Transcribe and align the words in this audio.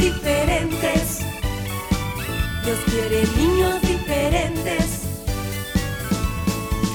diferentes. 0.00 1.20
Dios 2.64 2.78
quiere 2.90 3.26
niños 3.36 3.80
diferentes 3.82 5.02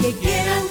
que 0.02 0.12
quieran 0.14 0.65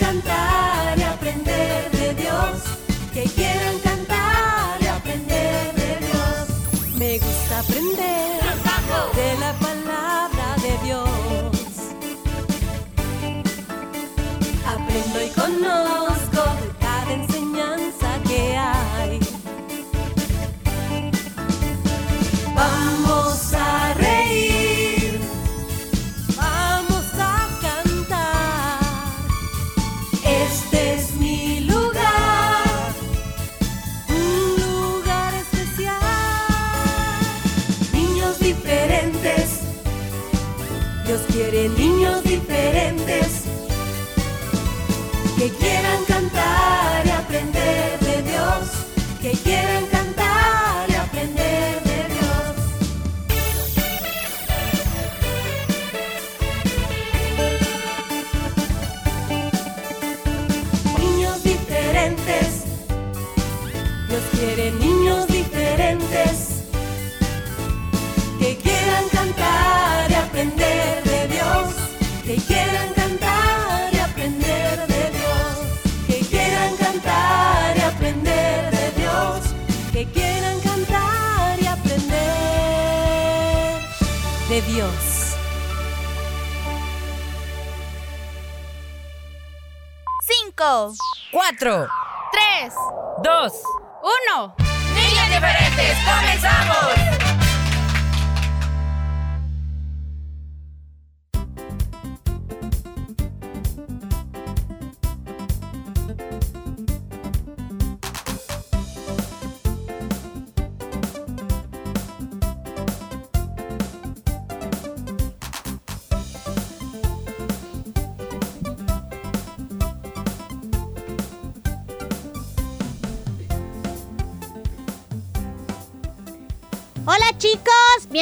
que 80.04 80.12
quieran 80.12 80.60
cantar 80.60 81.58
y 81.60 81.66
aprender 81.66 82.10
de 84.48 84.62
Dios. 84.62 84.90
Cinco, 90.22 90.94
Cuatro, 91.30 91.86
tres, 92.32 92.74
dos, 93.22 93.52
uno. 94.02 94.54
niños 94.94 95.28
diferentes, 95.28 95.96
comenzamos. 96.04 97.23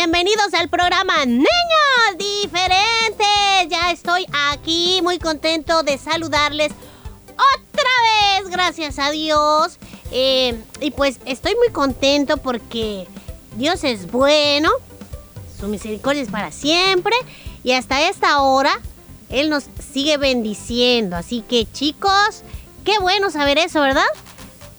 Bienvenidos 0.04 0.52
al 0.54 0.68
programa 0.68 1.24
Niños 1.26 1.46
Diferentes. 2.18 3.68
Ya 3.68 3.92
estoy 3.92 4.26
aquí 4.50 4.98
muy 5.00 5.20
contento 5.20 5.84
de 5.84 5.96
saludarles 5.96 6.72
otra 7.28 8.40
vez, 8.40 8.50
gracias 8.50 8.98
a 8.98 9.12
Dios. 9.12 9.78
Eh, 10.10 10.60
y 10.80 10.90
pues 10.90 11.20
estoy 11.24 11.54
muy 11.54 11.68
contento 11.68 12.38
porque 12.38 13.06
Dios 13.54 13.84
es 13.84 14.10
bueno, 14.10 14.70
su 15.60 15.68
misericordia 15.68 16.22
es 16.22 16.30
para 16.30 16.50
siempre 16.50 17.14
y 17.62 17.70
hasta 17.70 18.08
esta 18.08 18.40
hora 18.40 18.80
Él 19.28 19.50
nos 19.50 19.66
sigue 19.92 20.16
bendiciendo. 20.16 21.14
Así 21.14 21.44
que 21.48 21.64
chicos, 21.70 22.42
qué 22.84 22.98
bueno 22.98 23.30
saber 23.30 23.56
eso, 23.56 23.80
¿verdad? 23.80 24.02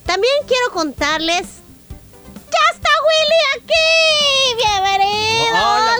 También 0.06 0.33
quiero 0.47 0.73
contarles 0.73 1.45
¡Ya 1.45 1.62
está 2.73 2.89
Willy 3.06 3.39
aquí! 3.56 4.56
¡Bienvenidos! 4.57 5.34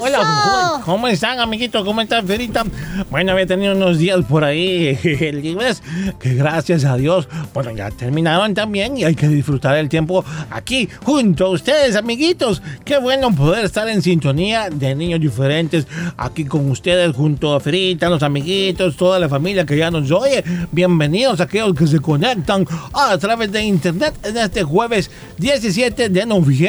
Hola, 0.02 0.20
hola, 0.20 0.82
¿cómo 0.84 1.08
están, 1.08 1.40
amiguitos? 1.40 1.86
¿Cómo 1.86 2.02
están, 2.02 2.26
Ferita? 2.26 2.64
Bueno, 3.12 3.32
había 3.32 3.46
tenido 3.46 3.76
unos 3.76 4.00
días 4.00 4.20
por 4.28 4.44
ahí 4.44 4.98
libres, 5.34 5.84
que 6.20 6.34
gracias 6.34 6.84
a 6.86 6.98
Dios, 6.98 7.28
bueno, 7.54 7.72
ya 7.72 7.92
terminaron 7.92 8.56
también 8.56 8.98
y 8.98 9.04
hay 9.04 9.14
que 9.14 9.28
disfrutar 9.28 9.78
el 9.78 9.88
tiempo 9.88 10.26
aquí 10.50 10.90
junto 11.04 11.46
a 11.46 11.50
ustedes, 11.50 11.96
amiguitos. 11.96 12.62
Qué 12.84 12.98
bueno 12.98 13.34
poder 13.36 13.66
estar 13.66 13.88
en 13.88 14.02
sintonía 14.02 14.70
de 14.72 14.96
niños 14.96 15.20
diferentes 15.20 15.88
aquí 16.18 16.46
con 16.46 16.72
ustedes, 16.72 17.16
junto 17.16 17.54
a 17.54 17.60
Ferita, 17.60 18.10
los 18.10 18.24
amiguitos, 18.24 18.98
toda 18.98 19.20
la 19.20 19.30
familia 19.30 19.66
que 19.66 19.78
ya 19.78 19.92
nos 19.92 20.10
oye. 20.12 20.44
Bienvenidos 20.72 21.40
a 21.40 21.44
aquellos 21.44 21.76
que 21.76 21.86
se 21.86 22.00
conectan 22.00 22.66
a 22.94 23.16
través 23.20 23.52
de 23.52 23.62
internet 23.62 24.16
en 24.24 24.38
este 24.38 24.64
jueves 24.64 25.12
17 25.38 26.10
de 26.10 26.26
noviembre. 26.26 26.63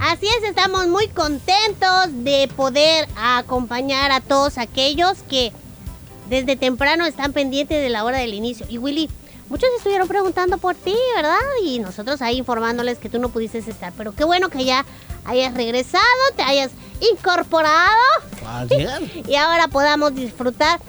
Así 0.00 0.26
es, 0.26 0.48
estamos 0.48 0.88
muy 0.88 1.06
contentos 1.08 2.06
de 2.24 2.48
poder 2.56 3.06
acompañar 3.16 4.10
a 4.12 4.20
todos 4.20 4.56
aquellos 4.56 5.18
que 5.28 5.52
desde 6.30 6.56
temprano 6.56 7.04
están 7.04 7.34
pendientes 7.34 7.82
de 7.82 7.90
la 7.90 8.02
hora 8.02 8.16
del 8.18 8.32
inicio. 8.32 8.64
Y 8.70 8.78
Willy, 8.78 9.10
muchos 9.50 9.68
estuvieron 9.76 10.08
preguntando 10.08 10.56
por 10.56 10.74
ti, 10.74 10.96
¿verdad? 11.14 11.36
Y 11.62 11.80
nosotros 11.80 12.22
ahí 12.22 12.38
informándoles 12.38 12.96
que 12.98 13.10
tú 13.10 13.18
no 13.18 13.28
pudiste 13.28 13.58
estar. 13.58 13.92
Pero 13.94 14.14
qué 14.14 14.24
bueno 14.24 14.48
que 14.48 14.64
ya 14.64 14.86
hayas 15.26 15.52
regresado, 15.52 16.04
te 16.34 16.42
hayas 16.42 16.70
incorporado 17.12 18.00
Así 18.46 18.76
es. 18.76 19.26
y 19.28 19.34
ahora 19.34 19.68
podamos 19.68 20.14
disfrutar 20.14 20.80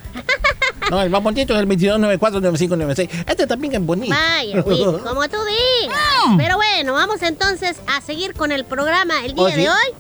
No, 0.90 1.02
el 1.02 1.10
más 1.10 1.22
bonito 1.24 1.54
es 1.54 1.60
el 1.60 1.68
22949596. 1.68 3.10
Este 3.28 3.48
también 3.48 3.76
es 3.76 3.86
bonito. 3.86 4.16
Vaya, 4.16 4.64
como 4.64 5.30
tú 5.30 5.38
digas. 5.46 5.98
Pero 6.38 6.56
bueno, 6.56 6.94
vamos 6.94 7.22
entonces 7.22 7.78
a 7.88 8.02
seguir 8.02 8.34
con 8.34 8.52
el 8.52 8.66
programa 8.66 9.24
el 9.26 9.34
día 9.36 9.44
Oh, 9.46 9.50
sí. 9.50 9.56
de 9.56 9.70
hoy. 9.70 9.94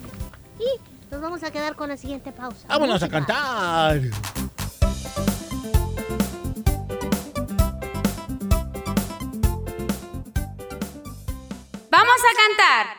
Y 0.59 1.11
Nos 1.11 1.21
vamos 1.21 1.43
a 1.43 1.51
quedar 1.51 1.75
con 1.75 1.89
la 1.89 1.97
siguiente 1.97 2.31
pausa. 2.31 2.67
Vámonos 2.67 3.01
a 3.03 3.09
cantar. 3.09 4.01
Vamos 11.91 12.21
a 12.21 12.31
cantar. 12.41 12.98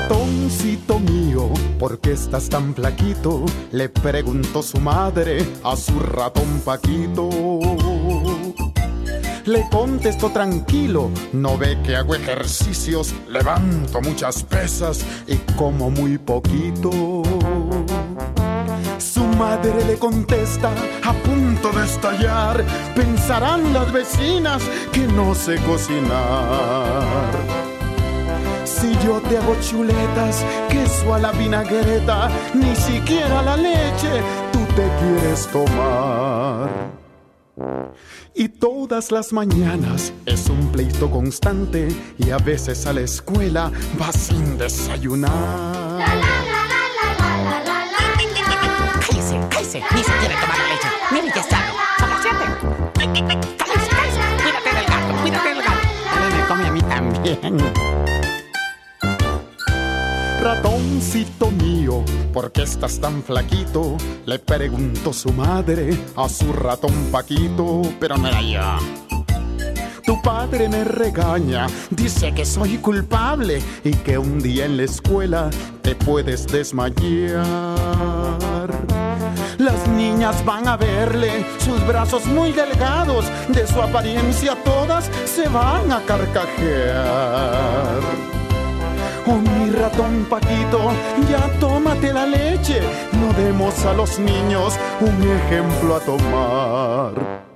Ratoncito 0.00 0.98
mío, 0.98 1.50
¿por 1.78 2.00
qué 2.00 2.12
estás 2.12 2.48
tan 2.48 2.74
flaquito? 2.74 3.44
Le 3.70 3.90
preguntó 3.90 4.62
su 4.62 4.80
madre 4.80 5.46
a 5.62 5.76
su 5.76 6.00
ratón 6.00 6.62
Paquito. 6.64 7.28
Le 9.44 9.68
contestó 9.68 10.30
tranquilo, 10.30 11.10
no 11.34 11.58
ve 11.58 11.78
que 11.84 11.96
hago 11.96 12.14
ejercicios, 12.14 13.14
levanto 13.28 14.00
muchas 14.00 14.42
pesas 14.42 15.04
y 15.26 15.36
como 15.54 15.90
muy 15.90 16.16
poquito. 16.16 17.22
Su 18.96 19.24
madre 19.24 19.84
le 19.84 19.98
contesta, 19.98 20.72
a 21.04 21.12
punto 21.12 21.72
de 21.72 21.84
estallar, 21.84 22.64
pensarán 22.94 23.74
las 23.74 23.92
vecinas 23.92 24.62
que 24.92 25.06
no 25.06 25.34
sé 25.34 25.56
cocinar. 25.56 27.69
Si 28.80 28.92
yo 29.04 29.20
te 29.20 29.36
hago 29.36 29.54
chuletas, 29.60 30.44
queso 30.70 31.12
a 31.14 31.18
la 31.18 31.32
vinagreta, 31.32 32.30
ni 32.54 32.74
siquiera 32.74 33.42
la 33.42 33.56
leche 33.56 34.22
tú 34.52 34.60
te 34.74 34.88
quieres 34.98 35.46
tomar. 35.48 36.70
Y 38.34 38.48
todas 38.48 39.12
las 39.12 39.34
mañanas 39.34 40.14
es 40.24 40.48
un 40.48 40.72
pleito 40.72 41.10
constante 41.10 41.88
y 42.16 42.30
a 42.30 42.38
veces 42.38 42.86
a 42.86 42.94
la 42.94 43.02
escuela 43.02 43.70
va 44.00 44.10
sin 44.12 44.56
desayunar. 44.56 45.98
Cállese, 49.06 49.40
cállese, 49.50 49.82
ni 49.94 50.02
se 50.02 50.12
quiere 50.20 50.34
tomar 50.36 50.56
la 50.58 50.68
leche. 50.68 50.88
Mire 51.10 51.32
que 51.32 51.38
es 51.40 51.48
tarde. 51.48 51.68
Son 51.98 52.08
las 52.08 52.22
siete. 52.22 52.44
Cállese, 53.58 53.88
cállese. 53.90 54.20
Cuídate 54.42 54.70
del 54.74 54.86
gato, 54.86 55.20
cuídate 55.20 55.48
del 55.50 55.62
gato. 55.62 55.88
También 56.14 56.36
me 56.40 56.46
come 56.48 56.66
a 56.66 56.70
mí 56.72 56.82
también. 56.82 57.89
Ratoncito 61.10 61.50
mío, 61.50 62.04
¿por 62.32 62.52
qué 62.52 62.62
estás 62.62 63.00
tan 63.00 63.20
flaquito? 63.24 63.96
Le 64.26 64.38
preguntó 64.38 65.12
su 65.12 65.32
madre 65.32 65.98
a 66.14 66.28
su 66.28 66.52
ratón 66.52 66.94
Paquito, 67.10 67.82
pero 67.98 68.14
era 68.14 68.40
yo. 68.40 68.78
Tu 70.06 70.22
padre 70.22 70.68
me 70.68 70.84
regaña, 70.84 71.66
dice 71.90 72.32
que 72.32 72.46
soy 72.46 72.78
culpable 72.78 73.60
y 73.82 73.90
que 73.90 74.18
un 74.18 74.38
día 74.38 74.66
en 74.66 74.76
la 74.76 74.84
escuela 74.84 75.50
te 75.82 75.96
puedes 75.96 76.46
desmayar. 76.46 77.40
Las 79.58 79.88
niñas 79.88 80.44
van 80.44 80.68
a 80.68 80.76
verle, 80.76 81.44
sus 81.58 81.84
brazos 81.88 82.24
muy 82.26 82.52
delgados, 82.52 83.24
de 83.48 83.66
su 83.66 83.82
apariencia 83.82 84.56
todas 84.62 85.10
se 85.24 85.48
van 85.48 85.90
a 85.90 86.02
carcajear. 86.02 87.50
Oh, 89.30 89.36
mi 89.36 89.70
ratón 89.70 90.26
Paquito, 90.28 90.90
ya 91.30 91.48
tómate 91.60 92.12
la 92.12 92.26
leche. 92.26 92.80
No 93.12 93.32
demos 93.34 93.84
a 93.84 93.92
los 93.92 94.18
niños 94.18 94.74
un 95.00 95.22
ejemplo 95.22 95.94
a 95.94 96.00
tomar. 96.00 97.50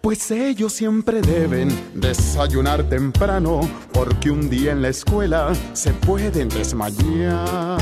Pues 0.00 0.28
ellos 0.32 0.72
siempre 0.72 1.20
deben 1.20 1.68
desayunar 1.94 2.82
temprano, 2.82 3.60
porque 3.92 4.32
un 4.32 4.50
día 4.50 4.72
en 4.72 4.82
la 4.82 4.88
escuela 4.88 5.52
se 5.72 5.92
pueden 5.92 6.48
desmayar. 6.48 7.78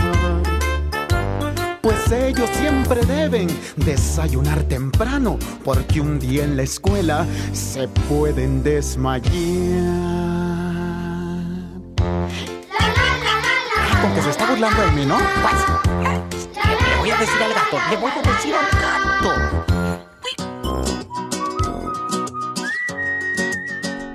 Pues 1.81 2.13
ellos 2.13 2.51
siempre 2.53 3.01
deben 3.07 3.49
desayunar 3.77 4.63
temprano, 4.65 5.39
porque 5.65 6.03
un 6.03 6.19
día 6.19 6.45
en 6.45 6.59
la 6.59 6.65
escuela 6.65 7.27
se 7.53 7.89
pueden 7.89 8.63
desmayar. 8.63 10.28
Que 14.19 14.25
se 14.25 14.31
está 14.31 14.47
burlando 14.47 14.83
de 14.83 14.91
mí, 14.91 15.07
¿no? 15.07 15.17
Pues, 15.17 15.55
le 16.91 16.97
voy 16.99 17.11
a 17.13 17.17
decir 17.19 17.41
al 17.41 17.55
gato, 17.55 17.79
le 17.89 17.97
voy 17.99 18.11
a 18.11 18.23
decir 18.23 18.53
al 18.53 18.67
gato. 18.81 19.33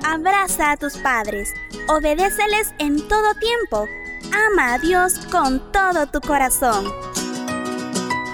Abraza 0.03 0.71
a 0.71 0.77
tus 0.77 0.97
padres, 0.97 1.53
obedéceles 1.87 2.73
en 2.79 3.07
todo 3.07 3.33
tiempo, 3.35 3.87
ama 4.49 4.73
a 4.73 4.79
Dios 4.79 5.19
con 5.31 5.71
todo 5.71 6.05
tu 6.07 6.19
corazón. 6.19 6.91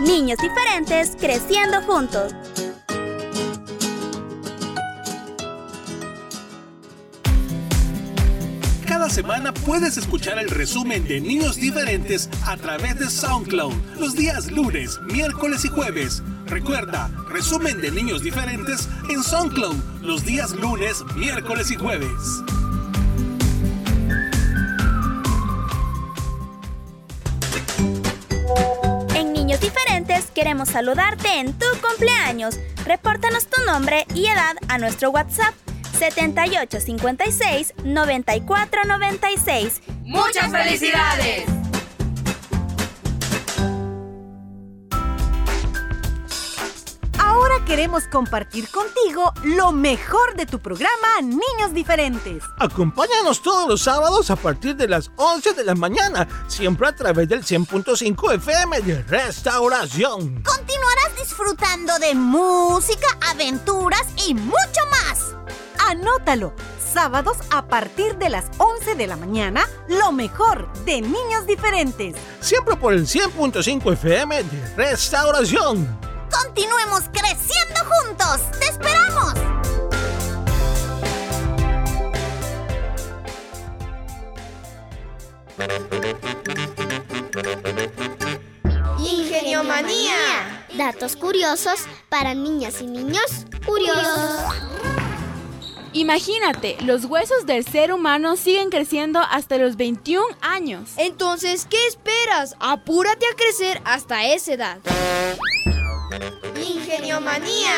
Niños 0.01 0.39
diferentes 0.39 1.15
creciendo 1.19 1.83
juntos. 1.83 2.33
Semana 9.09 9.51
puedes 9.51 9.97
escuchar 9.97 10.38
el 10.38 10.50
resumen 10.50 11.06
de 11.07 11.19
Niños 11.19 11.56
Diferentes 11.56 12.29
a 12.45 12.56
través 12.57 12.97
de 13.00 13.09
SoundCloud 13.09 13.73
los 14.00 14.15
días 14.15 14.51
lunes, 14.51 15.00
miércoles 15.01 15.65
y 15.65 15.67
jueves. 15.67 16.21
Recuerda, 16.45 17.09
resumen 17.27 17.81
de 17.81 17.89
Niños 17.91 18.21
Diferentes 18.21 18.88
en 19.09 19.23
SoundCloud 19.23 19.75
los 20.03 20.23
días 20.25 20.51
lunes, 20.51 21.03
miércoles 21.15 21.71
y 21.71 21.75
jueves. 21.75 22.11
En 29.15 29.33
Niños 29.33 29.59
Diferentes 29.59 30.27
queremos 30.35 30.69
saludarte 30.69 31.39
en 31.39 31.53
tu 31.53 31.65
cumpleaños. 31.81 32.60
Repórtanos 32.86 33.48
tu 33.48 33.65
nombre 33.65 34.05
y 34.13 34.27
edad 34.27 34.55
a 34.67 34.77
nuestro 34.77 35.10
WhatsApp 35.10 35.55
7856 36.00 37.74
9496. 37.84 39.82
¡Muchas 40.03 40.51
felicidades! 40.51 41.46
Ahora 47.20 47.63
queremos 47.65 48.06
compartir 48.08 48.68
contigo 48.70 49.32
lo 49.44 49.72
mejor 49.72 50.36
de 50.36 50.46
tu 50.46 50.60
programa 50.60 51.22
Niños 51.22 51.74
Diferentes. 51.74 52.44
Acompáñanos 52.58 53.41
todos 53.41 53.68
los 53.70 53.82
sábados 53.82 54.32
a 54.32 54.36
partir 54.36 54.75
de 54.75 54.88
las 54.88 55.12
11 55.15 55.53
de 55.53 55.63
la 55.63 55.75
mañana, 55.75 56.27
siempre 56.48 56.88
a 56.88 56.96
través 56.96 57.29
del 57.29 57.44
100.5 57.44 58.36
FM 58.36 58.82
de 58.82 59.03
Restauración. 59.03 60.41
Continuarás 60.44 61.15
disfrutando 61.18 62.00
de 62.00 62.15
música, 62.15 63.08
aventuras 63.29 64.08
y 64.27 64.34
mucho 64.34 64.82
más. 64.89 65.38
Anótalo. 65.88 66.53
Sábados 66.93 67.38
a 67.51 67.67
partir 67.67 68.17
de 68.17 68.29
las 68.29 68.45
11 68.57 68.95
de 68.95 69.07
la 69.07 69.15
mañana, 69.15 69.67
lo 69.88 70.12
mejor 70.12 70.71
de 70.86 71.01
Niños 71.01 71.45
Diferentes. 71.45 72.15
Siempre 72.39 72.75
por 72.75 72.93
el 72.93 73.05
100.5 73.05 73.93
FM 73.93 74.43
de 74.43 74.75
Restauración. 74.75 75.88
Continuemos 76.31 77.03
creciendo 77.12 77.79
juntos. 77.86 78.41
¡Te 78.59 78.65
esperamos! 78.65 79.33
Ingeniomanía. 89.00 90.65
Datos 90.77 91.15
curiosos 91.15 91.81
para 92.09 92.33
niñas 92.33 92.81
y 92.81 92.88
niños 92.88 93.45
curiosos. 93.65 94.99
Imagínate, 95.93 96.77
los 96.86 97.05
huesos 97.05 97.46
del 97.46 97.65
ser 97.65 97.91
humano 97.91 98.36
siguen 98.36 98.69
creciendo 98.69 99.19
hasta 99.19 99.58
los 99.58 99.75
21 99.75 100.24
años. 100.41 100.91
Entonces, 100.98 101.65
¿qué 101.69 101.88
esperas? 101.88 102.55
Apúrate 102.60 103.25
a 103.25 103.36
crecer 103.36 103.81
hasta 103.86 104.25
esa 104.25 104.53
edad. 104.53 104.77
Ingeniomanía. 106.55 107.74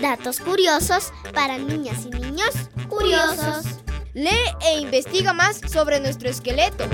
Datos 0.00 0.40
curiosos 0.40 1.12
para 1.32 1.56
niñas 1.58 2.06
y 2.06 2.10
niños 2.10 2.54
curiosos. 2.88 3.64
Lee 4.12 4.30
e 4.66 4.80
investiga 4.80 5.32
más 5.32 5.60
sobre 5.70 6.00
nuestro 6.00 6.28
esqueleto. 6.28 6.84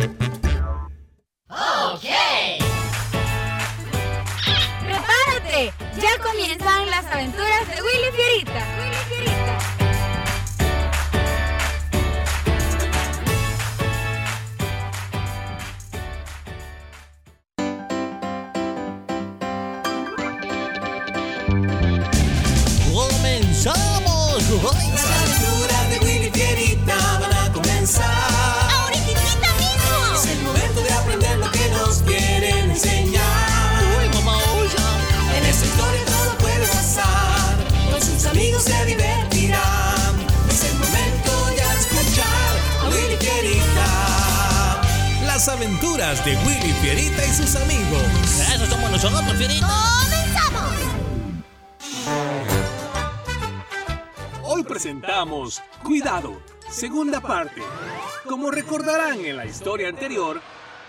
Ok. 1.49 2.05
¡Prepárate! 4.81 5.73
Ya 6.01 6.23
comienzan 6.23 6.91
las 6.91 7.07
aventuras 7.07 7.69
de. 7.69 7.83
Willy 7.83 8.11
Fierita. 8.17 8.92
Aventuras 46.13 46.25
de 46.25 46.37
Willy 46.47 46.73
Fierita 46.81 47.25
y 47.25 47.29
sus 47.29 47.57
amigos. 47.57 48.03
Eso 48.55 48.67
somos 48.67 48.91
nosotros, 48.91 49.33
Fierita. 49.37 49.69
¡Comenzamos! 50.03 50.75
Hoy 54.45 54.63
presentamos 54.65 55.63
Cuidado, 55.83 56.41
segunda 56.69 57.21
parte. 57.21 57.63
Como 58.29 58.51
recordarán 58.51 59.25
en 59.25 59.37
la 59.37 59.47
historia 59.47 59.89
anterior, 59.89 60.41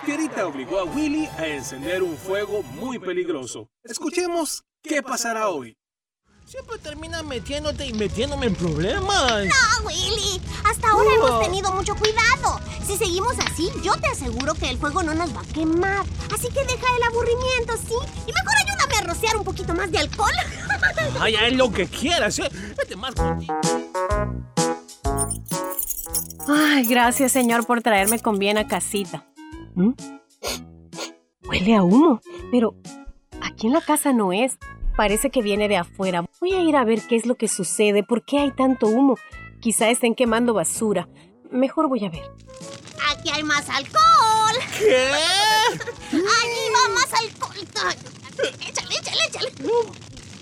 Fierita 0.03 0.45
obligó 0.45 0.79
a 0.79 0.83
Willy 0.83 1.27
a 1.37 1.47
encender 1.47 2.03
un 2.03 2.17
fuego 2.17 2.63
muy 2.63 2.99
peligroso. 2.99 3.69
Escuchemos 3.83 4.63
qué 4.81 5.01
pasará 5.01 5.49
hoy. 5.49 5.77
Siempre 6.53 6.77
terminas 6.77 7.23
metiéndote 7.23 7.87
y 7.87 7.93
metiéndome 7.93 8.45
en 8.45 8.53
problemas. 8.53 9.43
No, 9.45 9.87
Willy. 9.87 10.39
Hasta 10.63 10.87
ahora 10.91 11.09
Oh. 11.09 11.25
hemos 11.27 11.41
tenido 11.41 11.71
mucho 11.71 11.95
cuidado. 11.95 12.59
Si 12.85 12.95
seguimos 12.95 13.33
así, 13.39 13.71
yo 13.83 13.93
te 13.97 14.05
aseguro 14.09 14.53
que 14.53 14.69
el 14.69 14.77
fuego 14.77 15.01
no 15.01 15.15
nos 15.15 15.35
va 15.35 15.41
a 15.41 15.45
quemar. 15.45 16.05
Así 16.31 16.49
que 16.49 16.63
deja 16.63 16.85
el 16.95 17.03
aburrimiento, 17.07 17.73
¿sí? 17.77 17.95
Y 18.27 18.31
mejor 18.31 18.53
ayúdame 18.67 18.95
a 18.99 19.01
rociar 19.01 19.35
un 19.35 19.43
poquito 19.43 19.73
más 19.73 19.91
de 19.91 19.97
alcohol. 19.97 20.31
Ay, 21.19 21.35
haz 21.37 21.53
lo 21.53 21.71
que 21.71 21.87
quieras, 21.87 22.37
¿eh? 22.37 22.51
Vete 22.77 22.95
más 22.97 23.15
contigo. 23.15 23.55
Ay, 26.47 26.85
gracias, 26.85 27.31
señor, 27.31 27.65
por 27.65 27.81
traerme 27.81 28.19
con 28.19 28.37
bien 28.37 28.59
a 28.59 28.67
casita. 28.67 29.25
¿Mm? 29.73 29.93
Huele 31.49 31.75
a 31.75 31.81
humo, 31.81 32.21
pero 32.51 32.75
aquí 33.41 33.65
en 33.65 33.73
la 33.73 33.81
casa 33.81 34.13
no 34.13 34.31
es. 34.33 34.59
Parece 34.95 35.31
que 35.31 35.41
viene 35.41 35.67
de 35.67 35.77
afuera. 35.77 36.23
Voy 36.43 36.51
a 36.55 36.59
ir 36.61 36.75
a 36.75 36.83
ver 36.83 37.01
qué 37.07 37.15
es 37.15 37.25
lo 37.25 37.35
que 37.35 37.47
sucede, 37.47 38.03
por 38.03 38.25
qué 38.25 38.37
hay 38.39 38.51
tanto 38.51 38.87
humo. 38.87 39.17
Quizá 39.61 39.89
estén 39.89 40.13
quemando 40.13 40.53
basura. 40.53 41.07
Mejor 41.49 41.87
voy 41.87 42.03
a 42.03 42.09
ver. 42.09 42.29
Aquí 43.13 43.29
hay 43.29 43.43
más 43.43 43.69
alcohol. 43.69 44.57
¿Qué? 44.77 45.07
Allí 46.11 46.65
va 46.75 46.93
más 46.95 47.13
alcohol. 47.13 47.55
Échale, 48.59 48.93
échale, 48.93 49.23
échale. 49.29 49.53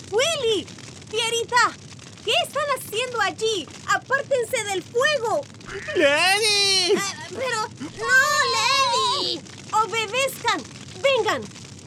Willy, 0.10 0.66
Fierita, 1.12 1.72
¿qué 2.26 2.32
están 2.48 2.66
haciendo 2.80 3.22
allí? 3.22 3.68
Apártense 3.86 4.64
del 4.72 4.82
fuego. 4.82 5.42
¡Lady! 5.98 6.94
Eh, 6.94 7.02
Pero, 7.30 7.62
no, 8.00 9.22
Lady. 9.22 9.40
Obedezcan. 9.72 10.64
Vengan, 11.04 11.44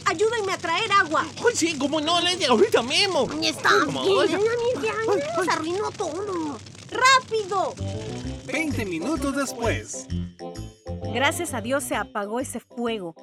ayúdenme 0.06 0.52
a 0.52 0.58
traer 0.58 0.90
agua. 0.92 1.26
Pues 1.40 1.58
sí, 1.58 1.76
como 1.78 2.00
no, 2.00 2.20
Lady, 2.20 2.44
ahorita 2.44 2.82
mismo. 2.82 3.28
Está 3.42 3.70
bien, 3.87 5.44
se 5.44 5.50
arruinó 5.50 5.90
todo. 5.92 6.58
¡Rápido! 6.90 7.75
20 8.46 8.84
minutos 8.84 9.37
después. 9.37 10.06
Gracias 11.12 11.54
a 11.54 11.61
Dios 11.61 11.84
se 11.84 11.96
apagó 11.96 12.40
ese 12.40 12.61
fuego. 12.61 13.14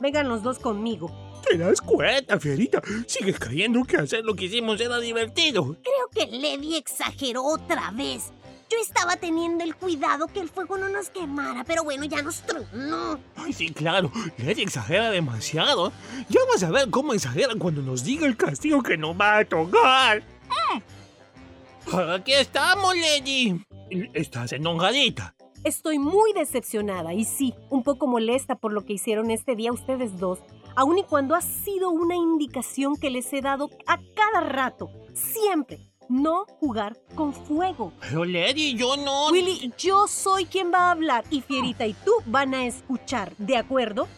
Vengan 0.00 0.28
los 0.28 0.42
dos 0.42 0.58
conmigo. 0.58 1.10
¿Te 1.48 1.56
das 1.56 1.80
cuenta, 1.80 2.38
Fierita? 2.38 2.82
Sigues 3.06 3.38
creyendo 3.38 3.82
que 3.84 3.96
hacer 3.96 4.24
lo 4.24 4.34
que 4.34 4.46
hicimos 4.46 4.80
era 4.80 4.98
divertido. 4.98 5.76
Creo 5.82 6.08
que 6.12 6.36
Lady 6.36 6.76
exageró 6.76 7.44
otra 7.44 7.90
vez. 7.92 8.32
Yo 8.70 8.76
estaba 8.82 9.16
teniendo 9.16 9.64
el 9.64 9.74
cuidado 9.74 10.26
que 10.26 10.40
el 10.40 10.48
fuego 10.50 10.76
no 10.76 10.88
nos 10.90 11.08
quemara, 11.08 11.64
pero 11.64 11.84
bueno, 11.84 12.04
ya 12.04 12.20
nos 12.20 12.42
tronó. 12.42 13.18
Ay, 13.36 13.52
sí, 13.52 13.70
claro. 13.70 14.12
Lady 14.36 14.62
exagera 14.62 15.10
demasiado. 15.10 15.90
Ya 16.28 16.40
vas 16.52 16.62
a 16.62 16.70
ver 16.70 16.90
cómo 16.90 17.14
exagera 17.14 17.54
cuando 17.58 17.80
nos 17.80 18.04
diga 18.04 18.26
el 18.26 18.36
castigo 18.36 18.82
que 18.82 18.98
nos 18.98 19.18
va 19.18 19.38
a 19.38 19.44
tocar. 19.44 20.22
Mm. 20.48 21.94
Aquí 22.14 22.32
estamos, 22.32 22.94
Lady. 22.94 23.64
Estás 24.12 24.52
enojadita. 24.52 25.34
Estoy 25.64 25.98
muy 25.98 26.32
decepcionada 26.34 27.14
y 27.14 27.24
sí, 27.24 27.54
un 27.70 27.82
poco 27.82 28.06
molesta 28.06 28.54
por 28.54 28.72
lo 28.72 28.84
que 28.84 28.92
hicieron 28.92 29.30
este 29.30 29.56
día 29.56 29.72
ustedes 29.72 30.18
dos, 30.18 30.40
aun 30.76 30.98
y 30.98 31.02
cuando 31.02 31.34
ha 31.34 31.40
sido 31.40 31.90
una 31.90 32.14
indicación 32.14 32.96
que 32.96 33.10
les 33.10 33.32
he 33.32 33.40
dado 33.40 33.68
a 33.86 33.98
cada 34.14 34.40
rato, 34.40 34.90
siempre, 35.14 35.87
no 36.08 36.46
jugar 36.60 36.98
con 37.14 37.32
fuego. 37.32 37.92
Pero, 38.00 38.24
Lady, 38.24 38.74
yo 38.74 38.96
no... 38.96 39.28
Willy, 39.28 39.72
yo 39.78 40.06
soy 40.06 40.46
quien 40.46 40.72
va 40.72 40.88
a 40.88 40.90
hablar 40.92 41.24
y 41.30 41.40
Fierita 41.40 41.86
y 41.86 41.94
tú 41.94 42.12
van 42.26 42.54
a 42.54 42.66
escuchar, 42.66 43.34
¿de 43.36 43.56
acuerdo? 43.56 44.08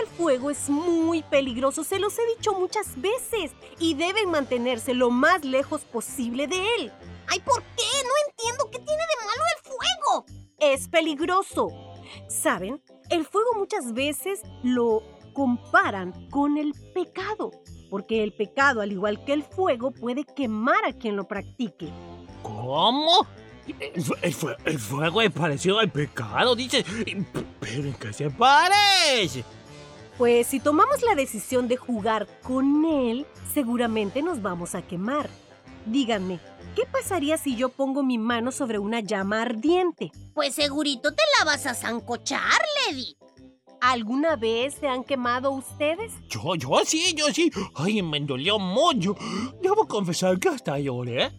El 0.00 0.06
fuego 0.08 0.50
es 0.50 0.70
muy 0.70 1.22
peligroso, 1.22 1.84
se 1.84 1.98
los 1.98 2.18
he 2.18 2.26
dicho 2.36 2.54
muchas 2.54 3.00
veces, 3.00 3.52
y 3.78 3.94
deben 3.94 4.30
mantenerse 4.30 4.94
lo 4.94 5.10
más 5.10 5.44
lejos 5.44 5.82
posible 5.82 6.46
de 6.46 6.56
él. 6.76 6.92
Ay, 7.26 7.40
¿por 7.40 7.62
qué? 7.62 7.82
No 8.04 8.12
entiendo 8.28 8.70
qué 8.70 8.78
tiene 8.78 9.02
de 9.02 9.26
malo 9.26 9.42
el 9.56 9.62
fuego. 9.70 10.26
Es 10.58 10.88
peligroso. 10.88 11.68
¿Saben? 12.28 12.82
El 13.10 13.24
fuego 13.26 13.50
muchas 13.56 13.92
veces 13.92 14.40
lo 14.62 15.02
comparan 15.32 16.28
con 16.30 16.56
el 16.58 16.72
pecado, 16.94 17.50
porque 17.92 18.22
el 18.24 18.32
pecado, 18.32 18.80
al 18.80 18.90
igual 18.90 19.22
que 19.26 19.34
el 19.34 19.42
fuego, 19.42 19.90
puede 19.90 20.24
quemar 20.24 20.82
a 20.86 20.94
quien 20.94 21.14
lo 21.14 21.28
practique. 21.28 21.90
¿Cómo? 22.42 23.26
El, 23.78 24.02
fu- 24.02 24.14
el 24.22 24.32
fu- 24.32 24.48
el 24.64 24.78
fuego 24.78 25.20
es 25.20 25.30
parecido 25.30 25.78
al 25.78 25.90
pecado, 25.92 26.56
dices. 26.56 26.86
¿Pero 27.60 27.84
en 27.84 27.92
qué 27.92 28.10
se 28.14 28.30
parece? 28.30 29.44
Pues 30.16 30.46
si 30.46 30.58
tomamos 30.58 31.02
la 31.02 31.14
decisión 31.14 31.68
de 31.68 31.76
jugar 31.76 32.26
con 32.42 32.86
él, 32.86 33.26
seguramente 33.52 34.22
nos 34.22 34.40
vamos 34.40 34.74
a 34.74 34.80
quemar. 34.80 35.28
Díganme, 35.84 36.40
¿qué 36.74 36.84
pasaría 36.90 37.36
si 37.36 37.56
yo 37.56 37.68
pongo 37.68 38.02
mi 38.02 38.16
mano 38.16 38.52
sobre 38.52 38.78
una 38.78 39.00
llama 39.00 39.42
ardiente? 39.42 40.12
Pues 40.32 40.54
segurito 40.54 41.12
te 41.12 41.22
la 41.38 41.44
vas 41.44 41.66
a 41.66 41.74
zancochar, 41.74 42.40
Lady. 42.88 43.16
¿Alguna 43.82 44.36
vez 44.36 44.76
se 44.78 44.86
han 44.86 45.02
quemado 45.02 45.50
ustedes? 45.50 46.12
Yo, 46.28 46.54
yo 46.54 46.70
sí, 46.86 47.14
yo 47.16 47.26
sí. 47.32 47.50
Ay, 47.74 48.00
me 48.00 48.20
dolió 48.20 48.56
mucho. 48.56 49.16
Debo 49.60 49.88
confesar 49.88 50.38
que 50.38 50.50
hasta 50.50 50.78
lloré. 50.78 51.32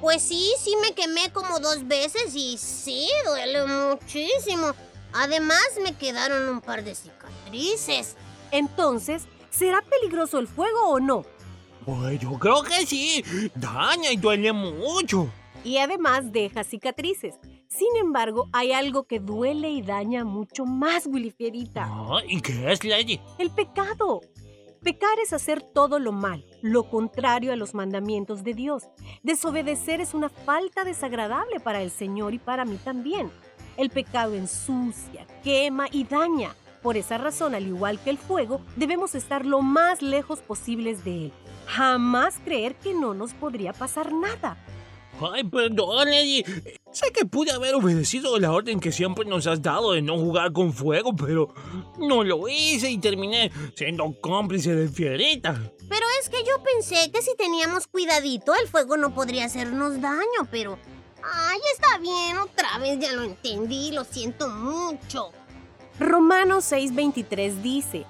Pues 0.00 0.22
sí, 0.22 0.50
sí 0.58 0.74
me 0.80 0.94
quemé 0.94 1.30
como 1.30 1.60
dos 1.60 1.86
veces 1.86 2.34
y 2.34 2.56
sí, 2.56 3.06
duele 3.26 3.66
muchísimo. 3.66 4.72
Además, 5.12 5.60
me 5.84 5.94
quedaron 5.94 6.48
un 6.48 6.62
par 6.62 6.82
de 6.84 6.94
cicatrices. 6.94 8.16
Entonces, 8.50 9.24
¿será 9.50 9.82
peligroso 9.82 10.38
el 10.38 10.48
fuego 10.48 10.88
o 10.88 11.00
no? 11.00 11.26
Pues 11.84 12.18
yo 12.18 12.38
creo 12.38 12.62
que 12.62 12.86
sí. 12.86 13.22
Daña 13.54 14.10
y 14.10 14.16
duele 14.16 14.54
mucho. 14.54 15.28
Y 15.64 15.76
además 15.76 16.32
deja 16.32 16.64
cicatrices. 16.64 17.34
Sin 17.70 17.96
embargo, 17.96 18.48
hay 18.52 18.72
algo 18.72 19.04
que 19.04 19.20
duele 19.20 19.70
y 19.70 19.80
daña 19.80 20.24
mucho 20.24 20.66
más, 20.66 21.06
Willy 21.06 21.30
Fierita. 21.30 21.86
Ah, 21.86 22.18
¿Y 22.26 22.40
qué 22.40 22.72
es, 22.72 22.82
Lady? 22.82 23.20
El 23.38 23.50
pecado. 23.50 24.22
Pecar 24.82 25.20
es 25.20 25.32
hacer 25.32 25.62
todo 25.62 26.00
lo 26.00 26.10
malo, 26.10 26.42
lo 26.62 26.90
contrario 26.90 27.52
a 27.52 27.56
los 27.56 27.72
mandamientos 27.74 28.42
de 28.42 28.54
Dios. 28.54 28.88
Desobedecer 29.22 30.00
es 30.00 30.14
una 30.14 30.28
falta 30.28 30.82
desagradable 30.82 31.60
para 31.60 31.80
el 31.80 31.92
Señor 31.92 32.34
y 32.34 32.38
para 32.38 32.64
mí 32.64 32.76
también. 32.76 33.30
El 33.76 33.90
pecado 33.90 34.34
ensucia, 34.34 35.24
quema 35.44 35.86
y 35.92 36.04
daña. 36.04 36.56
Por 36.82 36.96
esa 36.96 37.18
razón, 37.18 37.54
al 37.54 37.68
igual 37.68 38.00
que 38.02 38.10
el 38.10 38.18
fuego, 38.18 38.62
debemos 38.74 39.14
estar 39.14 39.46
lo 39.46 39.62
más 39.62 40.02
lejos 40.02 40.40
posibles 40.40 41.04
de 41.04 41.26
él. 41.26 41.32
Jamás 41.66 42.40
creer 42.40 42.74
que 42.74 42.94
no 42.94 43.14
nos 43.14 43.32
podría 43.32 43.72
pasar 43.72 44.12
nada. 44.12 44.56
Ay, 45.32 45.44
perdón, 45.44 46.08
Lady. 46.08 46.44
Sé 46.92 47.12
que 47.12 47.24
pude 47.24 47.52
haber 47.52 47.74
obedecido 47.74 48.38
la 48.38 48.52
orden 48.52 48.80
que 48.80 48.92
siempre 48.92 49.24
nos 49.24 49.46
has 49.46 49.60
dado 49.62 49.92
de 49.92 50.02
no 50.02 50.18
jugar 50.18 50.52
con 50.52 50.72
fuego, 50.72 51.14
pero 51.14 51.54
no 51.98 52.24
lo 52.24 52.48
hice 52.48 52.90
y 52.90 52.98
terminé 52.98 53.52
siendo 53.74 54.12
cómplice 54.20 54.74
de 54.74 54.88
Fierita. 54.88 55.72
Pero 55.88 56.06
es 56.20 56.28
que 56.28 56.38
yo 56.44 56.62
pensé 56.62 57.10
que 57.12 57.22
si 57.22 57.36
teníamos 57.36 57.86
cuidadito, 57.86 58.54
el 58.54 58.68
fuego 58.68 58.96
no 58.96 59.14
podría 59.14 59.44
hacernos 59.44 60.00
daño, 60.00 60.48
pero... 60.50 60.78
Ay, 61.22 61.58
está 61.74 61.98
bien, 61.98 62.38
otra 62.38 62.78
vez 62.78 62.98
ya 62.98 63.12
lo 63.12 63.22
entendí, 63.22 63.92
lo 63.92 64.04
siento 64.04 64.48
mucho. 64.48 65.32
Romanos 65.98 66.72
6:23 66.72 67.60
dice, 67.60 68.06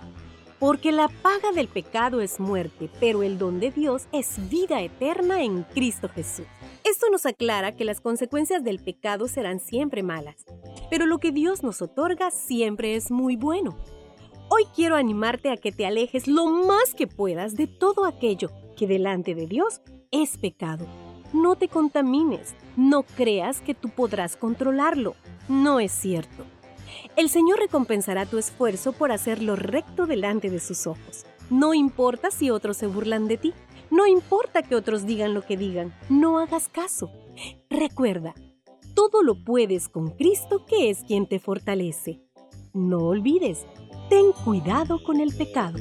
porque 0.60 0.92
la 0.92 1.08
paga 1.08 1.50
del 1.52 1.66
pecado 1.66 2.20
es 2.20 2.38
muerte, 2.38 2.88
pero 3.00 3.24
el 3.24 3.36
don 3.36 3.58
de 3.58 3.72
Dios 3.72 4.04
es 4.12 4.48
vida 4.48 4.80
eterna 4.80 5.42
en 5.42 5.64
Cristo 5.64 6.08
Jesús. 6.14 6.46
Esto 6.84 7.10
nos 7.10 7.26
aclara 7.26 7.76
que 7.76 7.84
las 7.84 8.00
consecuencias 8.00 8.64
del 8.64 8.78
pecado 8.78 9.28
serán 9.28 9.60
siempre 9.60 10.02
malas, 10.02 10.46
pero 10.88 11.06
lo 11.06 11.18
que 11.18 11.30
Dios 11.30 11.62
nos 11.62 11.82
otorga 11.82 12.30
siempre 12.30 12.96
es 12.96 13.10
muy 13.10 13.36
bueno. 13.36 13.76
Hoy 14.48 14.64
quiero 14.74 14.96
animarte 14.96 15.50
a 15.50 15.56
que 15.56 15.72
te 15.72 15.86
alejes 15.86 16.26
lo 16.26 16.46
más 16.46 16.94
que 16.94 17.06
puedas 17.06 17.54
de 17.54 17.66
todo 17.66 18.04
aquello 18.04 18.50
que 18.76 18.86
delante 18.86 19.34
de 19.34 19.46
Dios 19.46 19.82
es 20.10 20.38
pecado. 20.38 20.86
No 21.32 21.54
te 21.54 21.68
contamines. 21.68 22.54
No 22.76 23.04
creas 23.04 23.60
que 23.60 23.74
tú 23.74 23.90
podrás 23.90 24.36
controlarlo. 24.36 25.14
No 25.48 25.78
es 25.78 25.92
cierto. 25.92 26.44
El 27.14 27.28
Señor 27.28 27.60
recompensará 27.60 28.26
tu 28.26 28.38
esfuerzo 28.38 28.92
por 28.92 29.12
hacerlo 29.12 29.54
recto 29.54 30.06
delante 30.06 30.50
de 30.50 30.58
sus 30.58 30.86
ojos. 30.86 31.24
No 31.50 31.74
importa 31.74 32.30
si 32.30 32.50
otros 32.50 32.76
se 32.76 32.86
burlan 32.86 33.28
de 33.28 33.36
ti. 33.36 33.54
No 33.90 34.06
importa 34.06 34.62
que 34.62 34.76
otros 34.76 35.04
digan 35.04 35.34
lo 35.34 35.42
que 35.42 35.56
digan. 35.56 35.92
No 36.08 36.38
hagas 36.38 36.68
caso. 36.68 37.10
Recuerda, 37.68 38.34
todo 38.94 39.22
lo 39.22 39.42
puedes 39.42 39.88
con 39.88 40.10
Cristo 40.10 40.64
que 40.64 40.90
es 40.90 41.02
quien 41.02 41.26
te 41.26 41.40
fortalece. 41.40 42.20
No 42.72 42.98
olvides, 42.98 43.66
ten 44.08 44.30
cuidado 44.44 45.02
con 45.02 45.20
el 45.20 45.34
pecado. 45.34 45.78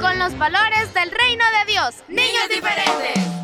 Con 0.00 0.18
los 0.20 0.38
valores 0.38 0.94
del 0.94 1.10
reino 1.10 1.44
de 1.58 1.72
Dios, 1.72 1.94
niños 2.08 2.48
diferentes. 2.48 3.38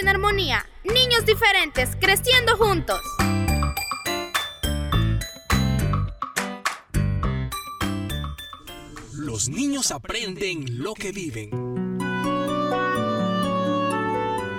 En 0.00 0.08
armonía, 0.08 0.66
niños 0.84 1.24
diferentes, 1.24 1.96
creciendo 2.00 2.56
juntos. 2.56 3.00
Los 9.14 9.48
niños 9.48 9.90
aprenden 9.90 10.82
lo 10.82 10.94
que 10.94 11.12
viven. 11.12 11.50